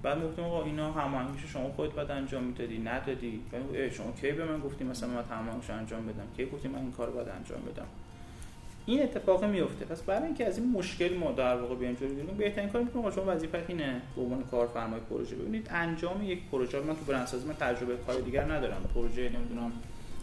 [0.02, 3.40] بعد می‌گفتم آقا اینا هماهنگیش شما خودت بعد انجام می‌دادی ندادی.
[3.92, 7.10] شما کی به من گفتی مثلا من هماهنگیش انجام بدم؟ کی گفتی من این کار
[7.10, 7.86] باید انجام بدم؟
[8.86, 9.84] این اتفاق میفته.
[9.84, 13.10] پس برای اینکه از این مشکل ما در واقع بیایم جلو بگیریم بهترین کاری می‌کنم
[13.10, 15.68] شما وظیفه اینه به عنوان کارفرمای پروژه ببینید.
[15.70, 18.82] انجام یک پروژه من تو برندسازی من تجربه کار دیگر ندارم.
[18.94, 19.72] پروژه نمی‌دونم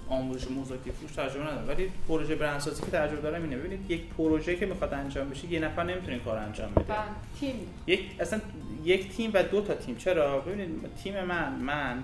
[0.10, 1.68] آموزش موزاییک فروش تجربه ندارم.
[1.68, 3.58] ولی پروژه برندسازی که تجربه دارم اینه.
[3.58, 6.84] ببینید یک پروژه که می‌خواد انجام بشه یه نفر نمی‌تونه کار انجام بده.
[6.84, 6.98] بله،
[7.40, 7.56] تیم.
[7.88, 8.40] یک اصلا
[8.84, 9.96] یک تیم و دو تا تیم.
[9.96, 10.70] چرا؟ ببینید
[11.04, 12.04] تیم من من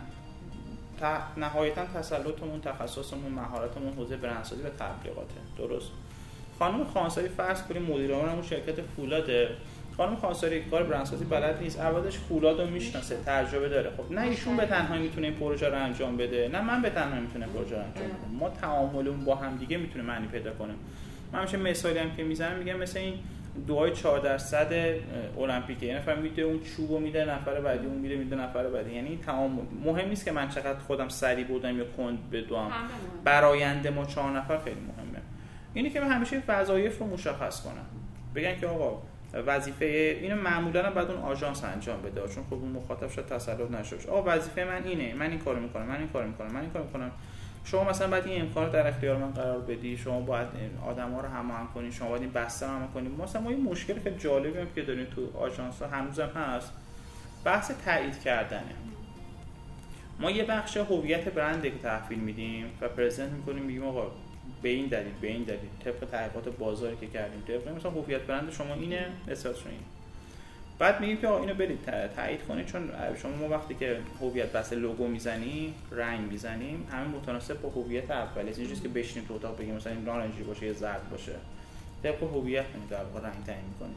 [1.38, 5.36] نهایتا تسلطمون تخصصمون مهارتمون حوزه برندسازی و تبلیغاته.
[5.58, 5.92] درست؟
[6.60, 9.50] خانم خانساری فرض کنیم مدیر عامل شرکت فولاده.
[9.98, 13.90] خانم خانساری کار برندسازی بلد نیست عوضش فولاد رو می‌شناسه تجربه داره.
[13.98, 17.22] خب نه ایشون به تنهایی می‌تونه این پروژه رو انجام بده نه من به تنهایی
[17.22, 18.38] می‌تونم پروژه رو انجام بدم.
[18.40, 20.74] ما تعاملمون با هم دیگه می‌تونه معنی پیدا کنه
[21.34, 23.14] من همیشه مثالی هم که می‌زنم میگم مثل این
[23.68, 24.74] دوهای 4 درصد
[25.40, 28.96] المپیکه یه نفر میده اون چوبو میده نفر بعدی اون میده میده نفر بعدی.
[28.96, 32.72] یعنی تمام مهم نیست که من چقدر خودم سری بودم یا کند بدوام.
[33.24, 35.09] براینده ما چهار نفر خیلی مهمه.
[35.80, 37.86] اینه که من همیشه وظایف رو مشخص کنم.
[38.36, 39.02] بگن که آقا
[39.34, 39.86] وظیفه
[40.22, 44.32] اینو معمولا بعد اون آژانس انجام بده چون خب اون مخاطب شد تسلط نشه آقا
[44.34, 47.12] وظیفه من اینه من این کارو می‌کنم من این کارو می‌کنم من این کارو می‌کنم.
[47.66, 50.48] شما مثلا باید این امکان در اختیار من قرار بدی شما باید
[50.86, 53.10] آدم ها رو هماهنگ کنی شما باید این بسته رو هماهنگ کنی.
[53.24, 56.72] مثلا ما این مشکل خیلی جالبی هم که داریم تو آژانس ها هنوزم هست.
[57.44, 58.76] بحث تایید کردنه.
[60.20, 64.12] ما یه بخش هویت برند که تحویل میدیم و پرزنت می‌کنیم میگیم آقا
[64.62, 68.52] به این دلیل به این دلیل طبق تحقیقات بازاری که کردیم طبق مثلا هویت برند
[68.52, 69.84] شما اینه احساسشون اینه.
[70.80, 71.80] بعد میگیم که اینو برید
[72.16, 72.92] تایید کنید چون
[73.22, 78.52] شما ما وقتی که هویت بصری لوگو می‌زنیم رنگ می‌زنیم همه متناسب با هویت اولی
[78.58, 81.36] این چیزی که بشینیم تو اتاق بگیم مثلا این نارنجی باشه یا زرد باشه.
[82.04, 83.96] طبق هویت در واقع رنگ تعیین می‌کنیم.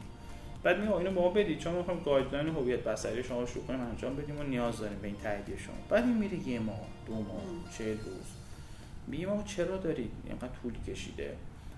[0.63, 1.59] بعد میگم اینو ما بدید.
[1.59, 5.17] چون می‌خوام guideline هویت بصری شما شروع کنیم انجام بدیم و نیاز داریم به این
[5.23, 5.75] تاییدیه شما.
[5.89, 7.41] بعد این میره یه ماه دو ماه
[7.77, 8.42] چه روز.
[9.07, 11.35] میگیم آقا چرا دارید اینقدر طول کشیده؟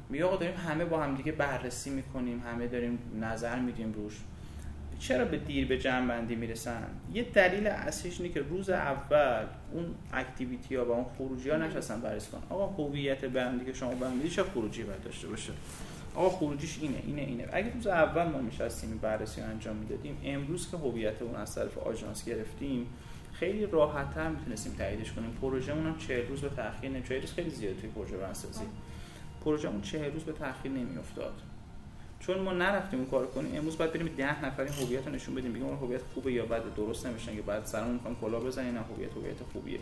[0.10, 4.14] میگه آقا داریم همه با هم دیگه بررسی می‌کنیم همه داریم نظر میدیم روش.
[5.00, 9.86] چرا به دیر به جمع بندی می‌رسن؟ یه دلیل اصلیش اینه که روز اول اون
[10.14, 14.30] اکتیویتی ها و اون خروجی ها نشستن بررسی کن آقا هویت بندی که شما بندی
[14.30, 15.54] چه خروجی باید داشته باشه؟
[16.16, 17.48] آقا خروجیش اینه اینه اینه.
[17.54, 22.26] اگه روز اول ما میشستیم بررسی انجام می‌دادیم امروز که هویت اون از طرف آژانس
[22.26, 22.88] گرفتیم
[23.40, 25.38] خیلی راحت‌تر می‌تونستیم تاییدش کنیم.
[25.42, 28.66] پروژه‌مون هم 40 روز به تاخیر نمی روز خیلی زیاد توی پروژه برنامه‌ریزی
[29.46, 31.34] پروژه‌مون 40 روز به تاخیر نمیافتاد.
[32.20, 35.36] چون ما نرفتیم اون کارو کنیم امروز باید بریم 10 نفر این هویت رو نشون
[35.36, 35.54] بدیم.
[35.54, 38.74] بگیم اون هویت خوبه یا بده؟ درست نمیشن که بعد سرمون می‌خوام کلا بزنیم.
[38.74, 39.80] نه هویت هویت خوبیه.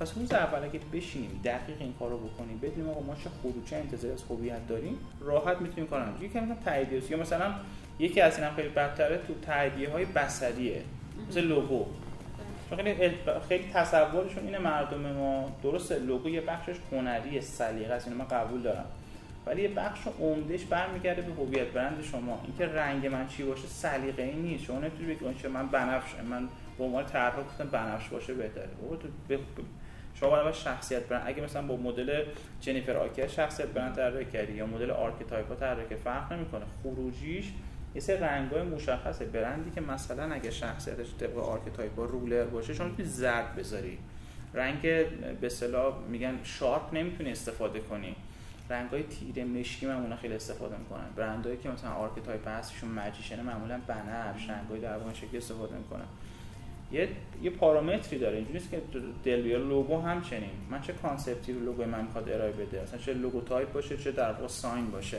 [0.00, 3.76] پس روز اول اگه بشینیم دقیق این کارو بکنیم بدونیم آقا ما چه خروج چه
[3.76, 7.54] انتظاری از هویت داریم راحت می‌تونیم کار انجام مثلا تاییدیه یا مثلا
[7.98, 10.82] یکی از اینا خیلی بدتره تو تاییدیه های بصریه.
[11.28, 11.86] مثل لوگو.
[12.70, 12.94] خیلی
[13.48, 18.62] خیلی تصورشون اینه مردم ما درست لوگو یه بخشش هنری سلیقه است اینو من قبول
[18.62, 18.86] دارم.
[19.46, 22.40] ولی یه بخش عمدهش برمیگرده به هویت برند شما.
[22.46, 24.64] اینکه رنگ من چی باشه سلیقه ای نیست.
[24.64, 26.48] شما نمی‌تونی بگی من بنفش من
[26.78, 28.68] به عنوان طراح گفتم بنفش باشه بهتره.
[30.14, 32.24] شما باید شخصیت برند اگه مثلا با مدل
[32.60, 36.64] جنیفر آکر شخصیت برند طراحی کردی یا مدل archetype طراحی که فرق نمی‌کنه.
[36.82, 37.52] خروجیش
[37.96, 42.88] یه سری رنگای مشخصه برندی که مثلا اگه شخصیتش طبق archetype با ruler باشه شما
[42.88, 43.98] می‌تونی زرد بذاری.
[44.54, 44.82] رنگ
[45.40, 48.16] به اصطلاح میگن sharp نمی‌تونی استفاده کنی.
[48.70, 51.06] رنگ های تیره مشکی معمولا خیلی استفاده می‌کنن.
[51.16, 56.06] برندهایی که مثلا archetype هستشون magician ه معمولا بنفش رنگ های در شکلی استفاده می‌کنن.
[56.92, 57.08] یه
[57.42, 58.36] یه پارامتری داره.
[58.36, 58.82] اینجوری که
[59.24, 60.50] دل لوگو همچنین.
[60.70, 64.12] من چه concept ی رو لوگو من می‌خواد ارائه بده؟ مثلا چه logotype باشه چه
[64.12, 65.18] در واقع sign باشه.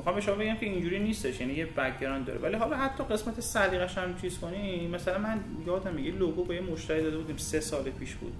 [0.00, 2.38] می‌خوام به شما بگم که اینجوری نیستش یعنی یه background داره.
[2.38, 6.60] ولی حالا حتی قسمت سلیقش هم چیز کنی مثلا من یادم میگه لوگو به یه
[6.60, 8.32] مشتری داده بودیم سه سال پیش بود.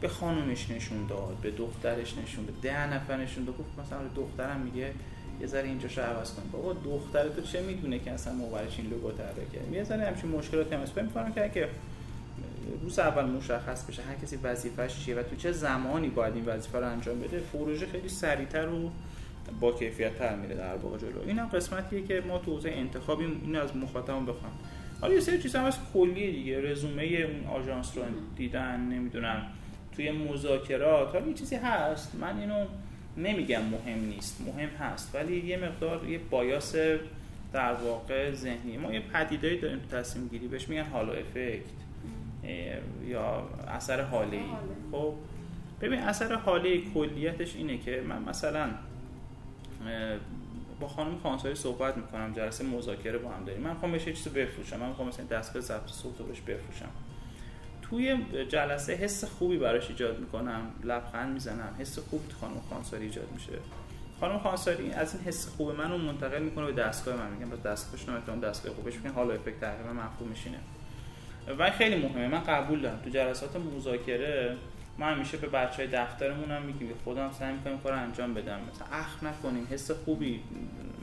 [0.00, 2.54] به خانومش نشون داد به دخترش نشون داد.
[2.62, 3.56] ده نفر نشون داد.
[3.58, 4.92] گفت مثلا دخترم میگه
[5.40, 9.10] یه ذره اینجاشو عوض کن بابا دختر تو چه می‌دونه که اصلا موبایلش این لوگو
[9.10, 11.68] طراحی کرد یه ذره همچین مشکلاتی هم فکر می‌کنم که اگه
[12.82, 16.78] روز اول مشخص بشه هر کسی وظیفش چیه و تو چه زمانی باید این وظیفه
[16.78, 18.90] رو انجام بده پروژه خیلی سریعتر و
[19.60, 21.20] با کیفیت تر میره در واقع جلو.
[21.26, 24.52] این هم قسمتیه که ما تو حوزه انتخابیم این از مخاطبم بخوام.
[25.00, 28.02] حالا یه سری چیزا هم از کلیه دیگه رزومه اون آژانس رو
[28.36, 29.46] دیدن نمی‌دونم
[29.96, 32.14] توی مذاکرات حالا یه چیزی هست.
[32.20, 32.64] من اینو
[33.16, 36.74] نمیگم مهم نیست مهم هست ولی یه مقدار یه بایاس
[37.52, 38.76] در واقع ذهنی.
[38.76, 40.48] ما یه پدیدایی داریم تو تصمیم گیری.
[40.48, 41.60] بهش میگن هالو افکت
[43.08, 44.42] یا اثر حاله ای
[44.92, 45.14] خب
[45.80, 48.70] ببین اثر حاله کلیتش اینه که من مثلا
[50.80, 53.62] با خانم خانساری صحبت می‌کنم جلسه مذاکره با هم داریم.
[53.62, 56.88] من می‌خوام بهش چیزی بفروشم من می‌خوام مثلا دستگاه ضبط صوت رو بهش بفروشم.
[57.82, 63.28] توی جلسه حس خوبی براش ایجاد می‌کنم لبخند می‌زنم حس خوب تو خانم خانساری ایجاد
[63.32, 63.52] میشه.
[64.20, 68.08] خانم خانساری از این حس خوب منو منتقل می‌کنه به دستگاه من میگم بس دستگاهش
[68.08, 70.58] نمی‌تونم دستگاه خوبش میگن حالا افکت تقریبا مفهوم میشینه.
[71.58, 73.00] و خیلی مهمه من قبول دارم.
[73.04, 74.56] تو جلسات مذاکره
[74.98, 78.60] ما همیشه به بچه های دفترمون هم میگیم خودم سعی می‌کنم کار انجام بدم.
[78.72, 80.40] مثلا اخ نکنیم حس خوبی.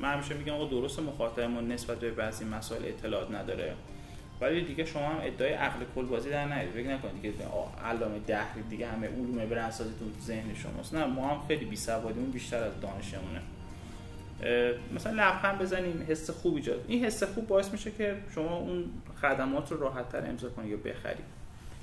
[0.01, 3.73] من همیشه میگم آقا درست مخاطبمون نسبت به بعضی مسائل اطلاعات نداره.
[4.41, 6.71] ولی دیگه شما هم ادعای عقل کل بازی در نیارید.
[6.71, 7.33] فکر نکنید که
[7.85, 10.93] علامه دهری دیگه همه علوم برندسازی تو ذهن شماست.
[10.93, 13.41] نه ما هم خیلی بی سوادیمون بیشتر از دانشمونه.
[14.95, 16.85] مثلا لبخند بزنیم حس خوب ایجاد.
[16.87, 18.85] این حس خوب باعث میشه که شما اون
[19.21, 21.36] خدمات رو راحت تر امضا کنید یا بخرید.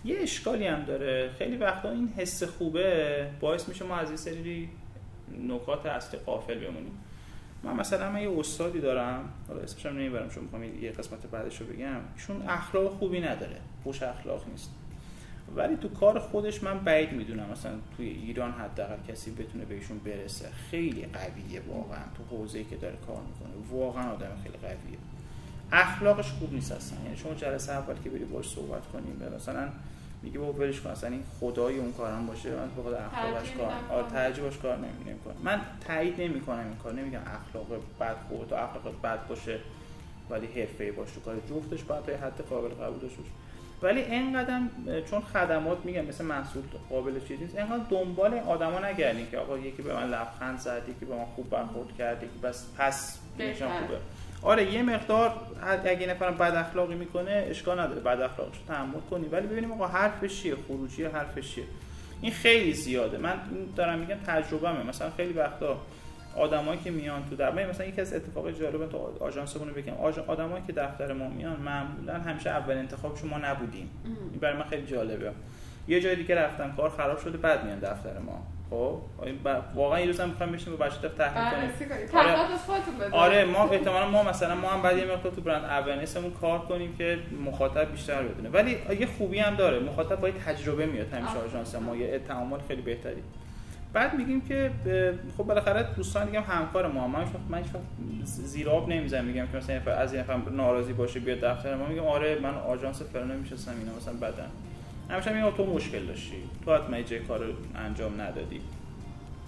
[0.05, 1.30] یه اشکالی هم داره.
[1.38, 4.68] خیلی وقتا این حس خوبه باعث میشه ما از این سری
[5.48, 6.98] نکات اصلی قافل بمونیم.
[7.62, 11.61] من مثلا من یه استادی دارم حالا اسمش هم نمی‌برم چون می‌خوام یه قسمت بعدش
[11.61, 12.00] رو بگم.
[12.14, 13.57] ایشون اخلاق خوبی نداره.
[13.84, 14.70] خوش اخلاق نیست.
[15.57, 19.98] ولی تو کار خودش من بعید می‌دونم مثلا توی ایران حداقل کسی بتونه به ایشون
[19.98, 20.48] برسه.
[20.70, 23.78] خیلی قویه واقعا تو حوزه‌ای که داره کار می‌کنه.
[23.78, 24.98] واقعا آدم خیلی قویه.
[25.72, 26.98] اخلاقش خوب نیست اصلا.
[27.05, 29.68] یعنی شما جلسه اول که بری باش صحبت کنیم مثلا
[30.25, 32.51] میگه با ولش کن اصلا این خدای اون کارم باشه.
[32.51, 36.77] من به خود اخلاقش کار آره تعجبش کار نمی کنم من تایید نمی کنم این
[36.83, 36.93] کار.
[36.93, 37.66] نمیگم اخلاق
[38.01, 39.59] بد خود تو اخلاق بد باشه
[40.31, 41.37] ولی حرفه‌ای باشه تو کار.
[41.51, 43.22] جفتش باید حد قابل قبول داشته
[43.83, 44.61] ولی اینقدر
[45.11, 47.57] چون خدمات میگم مثل محصول قابل چیز نیست.
[47.57, 51.51] اینقدر دنبال آدما نگردین که آقا یکی به من لبخند زد یکی به من خوب
[51.51, 53.99] برخورد کرد یکی بس پس نشان خوبه.
[54.45, 55.32] آره یه مقدار
[55.84, 59.26] اگه نفر بد اخلاقی می‌کنه اشکال نداره بد اخلاقش تحمل کنی.
[59.26, 61.64] ولی ببینیم آقا حرفش چیه؟ خروجی حرفش چیه؟
[62.20, 63.18] این خیلی زیاده.
[63.18, 63.36] من
[63.76, 64.82] دارم میگم تجربهمه.
[64.82, 65.80] مثلا خیلی وقتا
[66.36, 69.95] آدمایی که میان تو در مثلا یکی از اتفاق جالب تو آژانسمون رو بگم.
[70.26, 73.90] آدمایی که دفتر ما میان معمولا همیشه اول انتخابشون ما نبودیم.
[74.05, 75.32] این برای من خیلی جالبه.
[75.88, 78.47] یه جای دیگه رفتن کار خراب شده بعد میان دفتر ما.
[78.71, 78.99] خب
[79.75, 81.71] واقعا یه روزم می‌خوام بشینیم با بچه‌ها تحقیق کنیم.
[82.15, 82.33] آره.
[83.12, 86.97] آره ما احتمالاً ما مثلا ما هم بعد یه مقدار تو برند اورنسمون کار کنیم
[86.97, 88.49] که مخاطب بیشتر بدونه.
[88.49, 92.83] ولی یه خوبی هم داره مخاطب با تجربه میاد همیشه آژانس ما یه تعامل خیلی
[92.83, 93.23] بهتری.
[93.93, 94.71] بعد میگیم که
[95.37, 97.62] خب بالاخره دوستان دیگه همکار ما من من
[98.25, 99.25] زیر آب نمی‌زنم.
[99.25, 101.87] میگم که مثلا از این نفر ناراضی باشه بیاد دفتر ما.
[101.87, 104.51] میگم آره من آژانس فلان نمیشستم اینا مثلا بدن.
[105.11, 106.36] همیشه میگم تو مشکل داشتی.
[106.64, 107.40] تو حتما یه کار
[107.74, 108.61] انجام ندادی.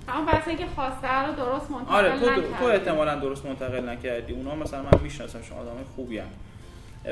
[0.09, 4.33] اما بس اینکه خواسته رو درست منتقل آره تو تو احتمالاً درست منتقل نکردی.
[4.33, 6.27] اونا مثلا من می‌شناسم شما آدم خوبی هم.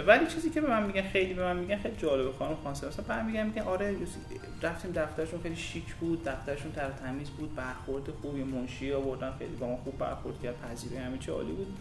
[0.06, 2.86] ولی چیزی که به من میگن خیلی به من میگن خیلی جالبه خانم خانسه.
[2.88, 3.96] مثلا بعد میگن میگن آره
[4.62, 9.66] رفتیم دفترشون خیلی شیک بود دفترشون تر تمیز بود برخورد خوبی منشی آوردن خیلی با
[9.66, 11.76] ما خوب برخورد کرد پذیرایی همه چی عالی بود.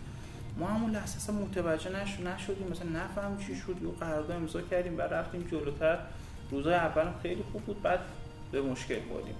[0.58, 2.20] ما همون لحظه متوجه نش...
[2.20, 5.98] نشدیم مثلا نفهم چی شد یه قرارداد امضا کردیم بعد رفتیم جلوتر.
[6.54, 8.00] روزای اول خیلی خوب بود بعد
[8.52, 9.36] به مشکل بودیم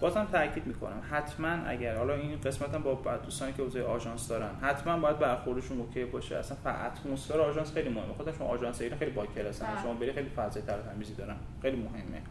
[0.00, 4.50] بازم تاکید می‌کنم حتما اگر حالا این قسمت هم با دوستانی که حوزه آژانس دارن
[4.62, 6.36] حتما باید برخوردشون OK باشه.
[6.36, 6.56] اصلا
[6.86, 8.12] اتمسفر آژانس خیلی مهمه.
[8.16, 9.82] خودش شما آژانس ایران خیلی با کلاسن بله.
[9.82, 11.36] شما بری خیلی فضای تر تمیزی دارن.
[11.62, 12.22] خیلی مهمه.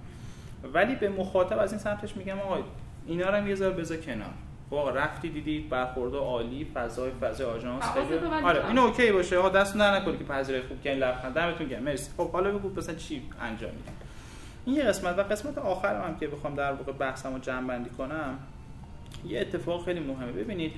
[0.74, 2.58] ولی به مخاطب از این سمتش میگم آقا
[3.06, 4.34] اینا رو هم یه ذره بذار کنار.
[4.70, 9.38] واقعا رفتی دیدی برخورد عالی فضای فضای آژانس خیلی آره اینو OK باشه.
[9.38, 11.84] آقا دست نه نکنی که پذیرای خوب کنین لبخند دمتون گرم.
[11.84, 12.12] مرسی.
[12.18, 13.94] خب حالا بگو مثلا چی انجام میدین
[14.66, 17.90] این یه قسمت و قسمت آخرم هم که بخوام در واقع بحثم رو جمع بندی
[17.90, 18.40] کنم
[19.28, 20.32] یه اتفاق خیلی مهمه.
[20.32, 20.74] ببینید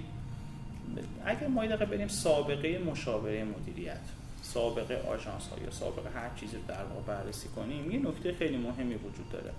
[1.26, 4.00] اگر ما یه دقیقه بریم سابقه مشاوره مدیریت
[4.42, 8.96] سابقه آژانس ها یا سابقه هر چیزی در واقع بررسی کنیم یه نکته خیلی مهمی
[8.96, 9.52] وجود داره.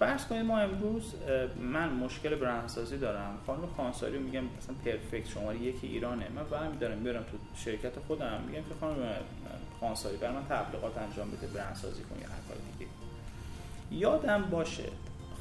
[0.00, 1.14] فرض کنید ما امروز
[1.60, 3.38] من مشکل برندسازی دارم.
[3.46, 6.28] خانم خانساری میگم مثلا پرفکت شماره یکی ایرانه.
[6.28, 9.14] من برمی دارم می‌برم تو شرکت خودم میگم که خانم
[9.80, 12.90] خانساری برای من تبلیغات انجام بده برندسازی کنی هر کار دیگه.
[13.90, 14.88] یادم باشه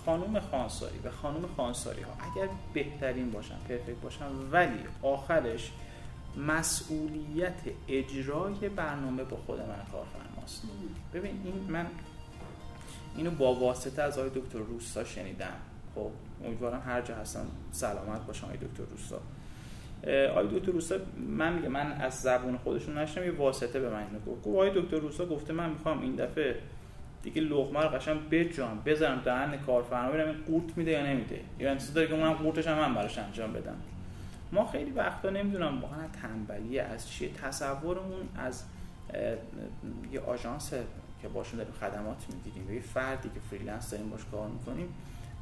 [0.06, 5.72] خانم خانساری و خانم خانساری ها اگر بهترین باشن پرفکت باشن ولی آخرش
[6.38, 10.64] مسئولیت اجرای برنامه با خود من کارفرماست.
[11.14, 11.86] ببین این من
[13.18, 15.54] اینو با واسطه از آقای دکتر روستا شنیدم.
[15.96, 16.12] خب
[16.46, 19.20] امیدوارم هر جا هستم سلامت باشم آقای دکتر روستا.
[20.32, 24.20] آقای دکتر روستا من میگم من از زبون خودشون نشنیدم یه واسطه به من اینو
[24.28, 24.48] گفت.
[24.48, 26.56] آقای دکتر روستا گفته من می‌خوام این دفعه
[27.24, 31.42] دیگه لقمه رو قشنگ بجام بذارم دهن کارفرما ببینم این قورت میده یا نمیده.
[31.60, 33.76] یا انتظار داره که اونم قورتش هم من براش انجام بدم.
[34.52, 38.64] ما خیلی وقتا نمی‌دونم واقعا تنبلی از چیه تصورمون از
[40.12, 40.74] یه آژانس
[41.22, 44.94] که باشون داریم خدمات می‌گیریم و یه فردی که freelance داریم باش کار می‌کنیم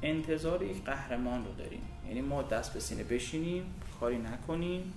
[0.03, 1.81] انتظار یک قهرمان رو داریم.
[2.07, 3.63] یعنی ما دست به سینه بشینیم
[3.99, 4.93] کاری نکنیم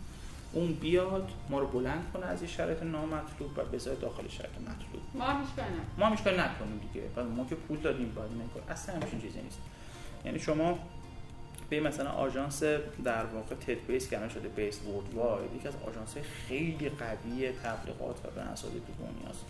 [0.53, 5.03] اون بیاد ما رو بلند کنه از این شرایط نامطلوب و بذاره داخل شرایط مطلوب.
[5.14, 5.45] ما هم
[5.99, 7.22] ما هم نکنیم دیگه.
[7.37, 9.59] ما که پول دادیم باید نکنیم اصلا همچین چیزی نیست.
[10.24, 10.78] یعنی شما
[11.70, 12.62] به مثلا آژانس
[13.05, 18.24] در واقع تد بیس که شده بیس ورد واید یکی از آژانس خیلی قوی تبلیغات
[18.24, 19.45] و برندسازی تو دنیاست.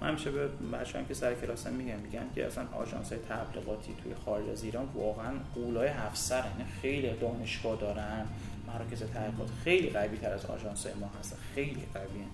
[0.00, 4.48] من همیشه به بچه‌ام که سر کلاسم میگم میگم که اصلا آژانس تبلیغاتی توی خارج
[4.48, 8.26] از ایران واقعا قولای هفت یعنی خیلی دانشگاه دارن
[8.66, 11.36] مراکز تحقیقات خیلی قوی تر از آژانس ما هستن.
[11.54, 12.24] خیلی قوی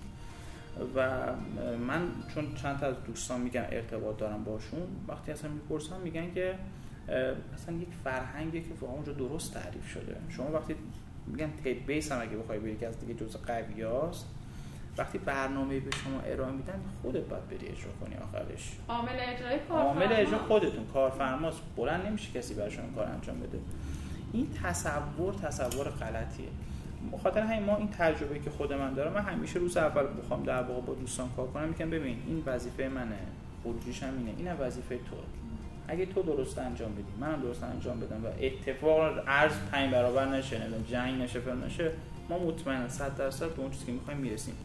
[0.95, 1.09] و
[1.77, 6.55] من چون چند تا از دوستان میگن ارتباط دارم باشون وقتی اصلا می‌پرسم میگن که
[7.53, 10.15] اصلا یک فرهنگی که واقعا اونجا درست تعریف شده.
[10.29, 10.75] شما وقتی
[11.27, 14.25] میگن تد بیس هم اگه بخوای بری که از دیگه جزء قوی هاست
[14.97, 18.71] وقتی برنامه به شما ارائه میدن خودت باید بری اجرا کنی آخرش.
[18.89, 19.81] عامل اجرای کارفرما.
[19.81, 20.87] عامل اجرا خودتون.
[20.93, 21.61] کارفرماست.
[21.77, 23.59] بلند نمیشه کسی برای شما کار انجام بده.
[24.33, 26.47] این تصور تصور غلطیه.
[27.23, 30.63] خاطر همین ما این تجربه که خود من دارم من همیشه روز اول بخوام در
[30.63, 31.67] واقع با دوستان کار کنم.
[31.67, 33.17] میگم ببین این وظیفه منه.
[33.63, 34.33] خروجیش هم اینه.
[34.37, 35.15] این وظیفه تو.
[35.87, 40.61] اگه تو درست انجام بدی منم درست انجام بدم و اتفاق ارز پنج برابر نشه
[40.89, 41.91] جنگ نشه فلان نشه
[42.29, 44.55] ما مطمئنا 100 درصد به اون چیزی که می‌خوایم می‌رسیم.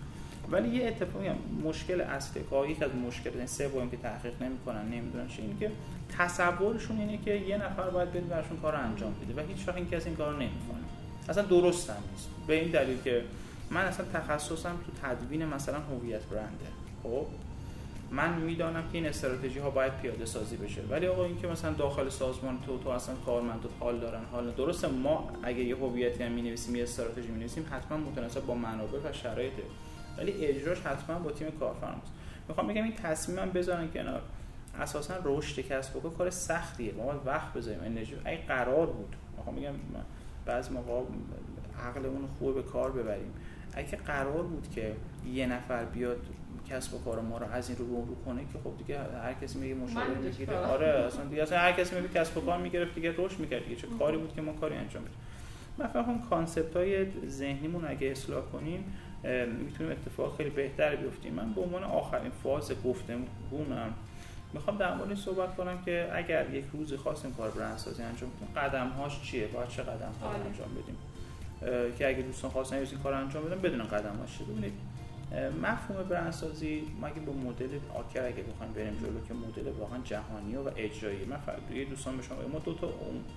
[0.50, 1.30] ولی یه اتفاقی
[1.64, 5.70] مشکل اصلی که از مشکل این سه که تحقیق نمی‌کنن نمی‌دونن چه اینه که
[6.18, 9.88] تصورشون اینه که یه نفر باید بده براشون کار انجام بده و هیچ وقت این
[9.88, 10.80] کسی این کارو نمی‌کنه.
[11.28, 12.28] اصلا درست هم نیست.
[12.46, 13.22] به این دلیل که
[13.70, 16.66] من اصلا تخصصم تو تدوین مثلا هویت برنده.
[17.02, 17.26] خب؟
[18.10, 20.80] من می‌دانم که این استراتژی ها باید پیاده سازی بشه.
[20.90, 24.88] ولی آقا این که مثلا داخل سازمان تو تو اصلا کارمندات حال دارن حال درسته
[24.88, 29.62] ما اگه یه هویتی هم می‌نویسیم یه استراتژی می‌نویسیم حتما متناسب با منابع و شرایطه
[30.20, 32.12] ولی اجراش حتما با تیم کارفرماست
[32.48, 34.22] می‌خوام بگم این تصمیمم بذارن کنار.
[34.78, 36.92] اساسا رشد کسب و کار سختیه.
[36.92, 37.80] ما باید وقت بذاریم.
[37.84, 39.16] انرژی اگه قرار بود.
[39.36, 39.72] می‌خوام بگم
[40.46, 41.02] بعضی موقع
[41.88, 43.32] عقلمون خوب به کار ببریم.
[43.74, 44.92] اگه قرار بود که
[45.32, 46.26] یه نفر بیاد
[46.70, 49.34] کسب و کار ما رو از این رو رو, رو کنه که خب دیگه هر
[49.42, 50.56] کسی میگه مشاوره می‌گیره.
[50.56, 53.76] آره اصلا دیگه اصلا هر کسی میگه کسب و کار می‌گرفت دیگه رشد می‌کرد دیگه.
[53.76, 55.16] چه کاری بود که ما کاری انجام بدیم؟
[55.78, 58.84] من فکر کانسپت های ذهنیمون اگه اصلاح کنیم
[59.64, 61.34] می‌تونیم اتفاق خیلی بهتر بیفتیم.
[61.34, 63.94] من به عنوان آخرین فاز گفتمونم
[64.52, 68.88] می‌خوام در مورد صحبت کنم که اگر یک روزی خواستیم کار برندسازی انجام کنیم قدم
[68.88, 70.38] هاش چیه؟ باید چه قدم ها آره.
[70.38, 70.96] انجام بدیم؟
[71.98, 74.72] که اگه دوستان خواستن این کار انجام بدن بدون قدم هاش چیه ببینید
[75.62, 80.56] مفهوم برندسازی ما اگه با مدل آکر اگه بخوایم بریم جلو که مدل واقعا جهانی
[80.56, 81.38] و اجرایی من
[81.76, 82.88] یه دوستان به شما ما دو تا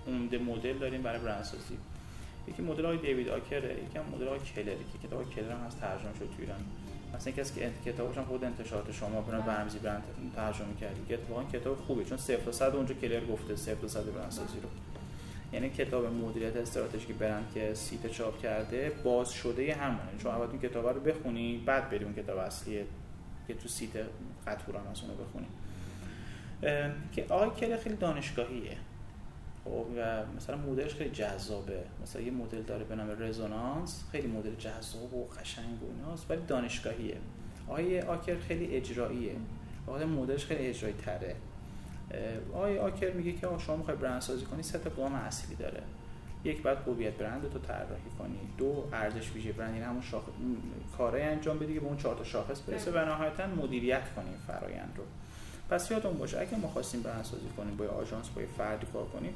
[0.08, 1.78] عمده مدل داریم برای برندسازی
[2.48, 5.80] یکی مدل های دیوید آکره یکی هم مدل های کلره که کتاب کلر هم هست
[5.80, 6.60] ترجمه شد تو ایران.
[7.16, 9.41] مثلا کسی که کتابش هم خود انتشارات شما برن.
[9.41, 10.04] برنامه‌ریزی برند
[10.36, 11.02] ترجمه کردی.
[11.08, 14.60] که واقعا کتاب خوبه چون 0 تا 100 اونجا کلر گفته 0 تا 100 برندسازی
[14.64, 14.70] رو.
[15.54, 20.10] یعنی کتاب مدیریت استراتژیک برند که سیت چاپ کرده باز شده همونه.
[20.24, 22.80] چون اول این کتاب رو بخونی بعد بریم اون کتاب اصلی
[23.48, 23.89] که تو سیت
[24.48, 24.84] قطور هم
[25.24, 25.48] بخونی.
[27.12, 28.78] که آقای کلر خیلی دانشگاهیه.
[29.66, 31.84] و مثلا مدلش خیلی جذابه.
[32.01, 36.41] مثلا یه مدل داره به نام رزونانس خیلی مدل جذاب و قشنگ و ایناست ولی
[36.47, 37.18] دانشگاهیه.
[37.68, 39.36] آقای آکر خیلی اجراییه.
[39.88, 41.36] آقای مدلش خیلی اجرایی تره
[42.53, 45.84] آقای آکر میگه که شما می‌خوای برند سازی کنی سه تا قوم اصلی داره.
[46.43, 48.39] یک بعد هویت برند تو طراحی کنی.
[48.57, 50.24] دو ارزش ویژه برند یعنی همون شاخ...
[50.97, 52.91] کارهای انجام بدی که به اون چهار تا شاخص برسه.
[52.91, 55.03] و نهایتا مدیریت کنیم فرایند رو.
[55.70, 59.34] پس یادتون باشه اگه ما خواستیم برند سازی کنیم با آژانس با فردی کار کنیم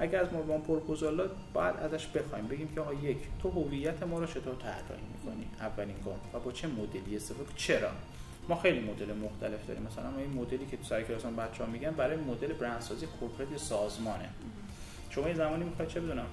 [0.00, 4.26] اگر از ما پروپوزال باید ازش بخوایم بگیم که آقا یک تو هویت ما رو
[4.26, 6.18] چطور طراحی می‌کنی؟ اولین گام.
[6.34, 7.88] و با چه مدلی استفاده؟ چرا؟
[8.48, 9.82] ما خیلی مدل مختلف داریم.
[9.82, 14.28] مثلا ما این مدلی که تو سر کلاس بچه‌ها میگن برای مدل برندسازی کورپرات سازمانه.
[15.10, 16.26] شما یه زمانی می‌خواید چه بدونم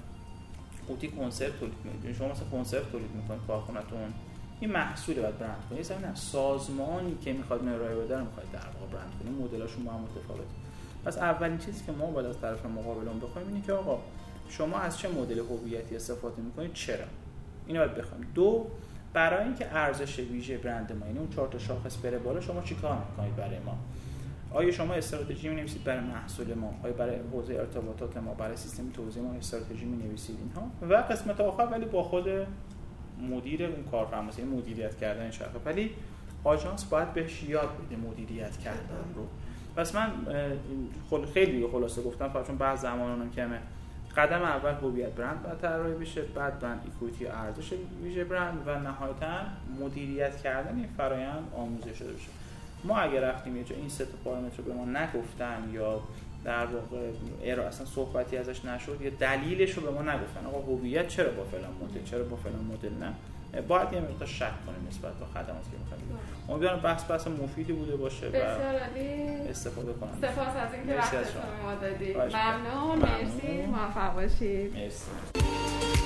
[0.88, 2.18] قوطی کنسرت تولید می‌کنید.
[2.18, 4.14] شما مثلا کنسرت تولید می‌کنید کارخونه‌تون
[4.60, 5.82] این محصول باید برند کنید.
[5.82, 10.00] زمین سازمانی که می‌خواد ارائه بده رو می‌خواد در واقع برند کنید مدلاشون با هم
[10.00, 10.65] متفاوته.
[11.06, 14.00] پس اولین چیزی که ما باید از طرف مقابلمون بخوایم اینه که آقا
[14.50, 17.06] شما از چه مدل هویتی استفاده می‌کنید؟ چرا؟
[17.68, 18.28] اینو باید بخوایم.
[18.36, 18.68] دو
[19.14, 22.98] برای اینکه ارزش ویژه برند ما یعنی اون چهار تا شاخص بره بالا شما چیکار
[23.10, 23.78] می‌کنید برای ما؟
[24.52, 28.90] آیا شما استراتژی می نویسید برای محصول ما؟ آیا برای حوزه ارتباطات ما؟ برای سیستم
[28.90, 32.26] توزیع ما استراتژی می نویسید اینها؟ و قسمت آخر ولی با خود
[33.30, 35.52] مدیر اون کارفرما یعنی مدیریت کردن شرکت.
[35.66, 35.92] ولی
[36.44, 39.28] آژانس باید بهش یاد بده مدیریت کردن رو.
[39.76, 40.12] پس من
[41.34, 43.60] خیلی خلاصه گفتم فقط چون بعض زمانم کمه.
[44.18, 47.74] قدم اول هویت برند باید طراحی بشه بعد برند ایکویتی ارزش
[48.04, 49.40] ویژه برند و نهایتا
[49.80, 52.28] مدیریت کردن این فرایند آموزش شده بشه.
[52.84, 56.02] ما اگر رفتیم یه جا این سه تا پارامتر به ما نگفتن یا
[56.44, 57.12] در واقع
[57.44, 60.46] ارا اصلا صحبتی ازش نشد یا دلیلش رو به ما نگفتن.
[60.46, 63.14] آقا هویت چرا با فلان مدل چرا با فلان مدل نه؟
[63.62, 67.96] باید یه مقدار شک کنیم نسبت به خدماتی که می‌خوایم امیدوارم بحث بحث مفیدی بوده
[67.96, 68.36] باشه و
[69.50, 72.18] استفاده کنم سپاس از اینکه وقتتون ما دادید.
[72.18, 73.00] ممنون.
[73.00, 73.66] مرسی.
[73.66, 74.74] موفق باشید.
[74.78, 76.05] مرسی.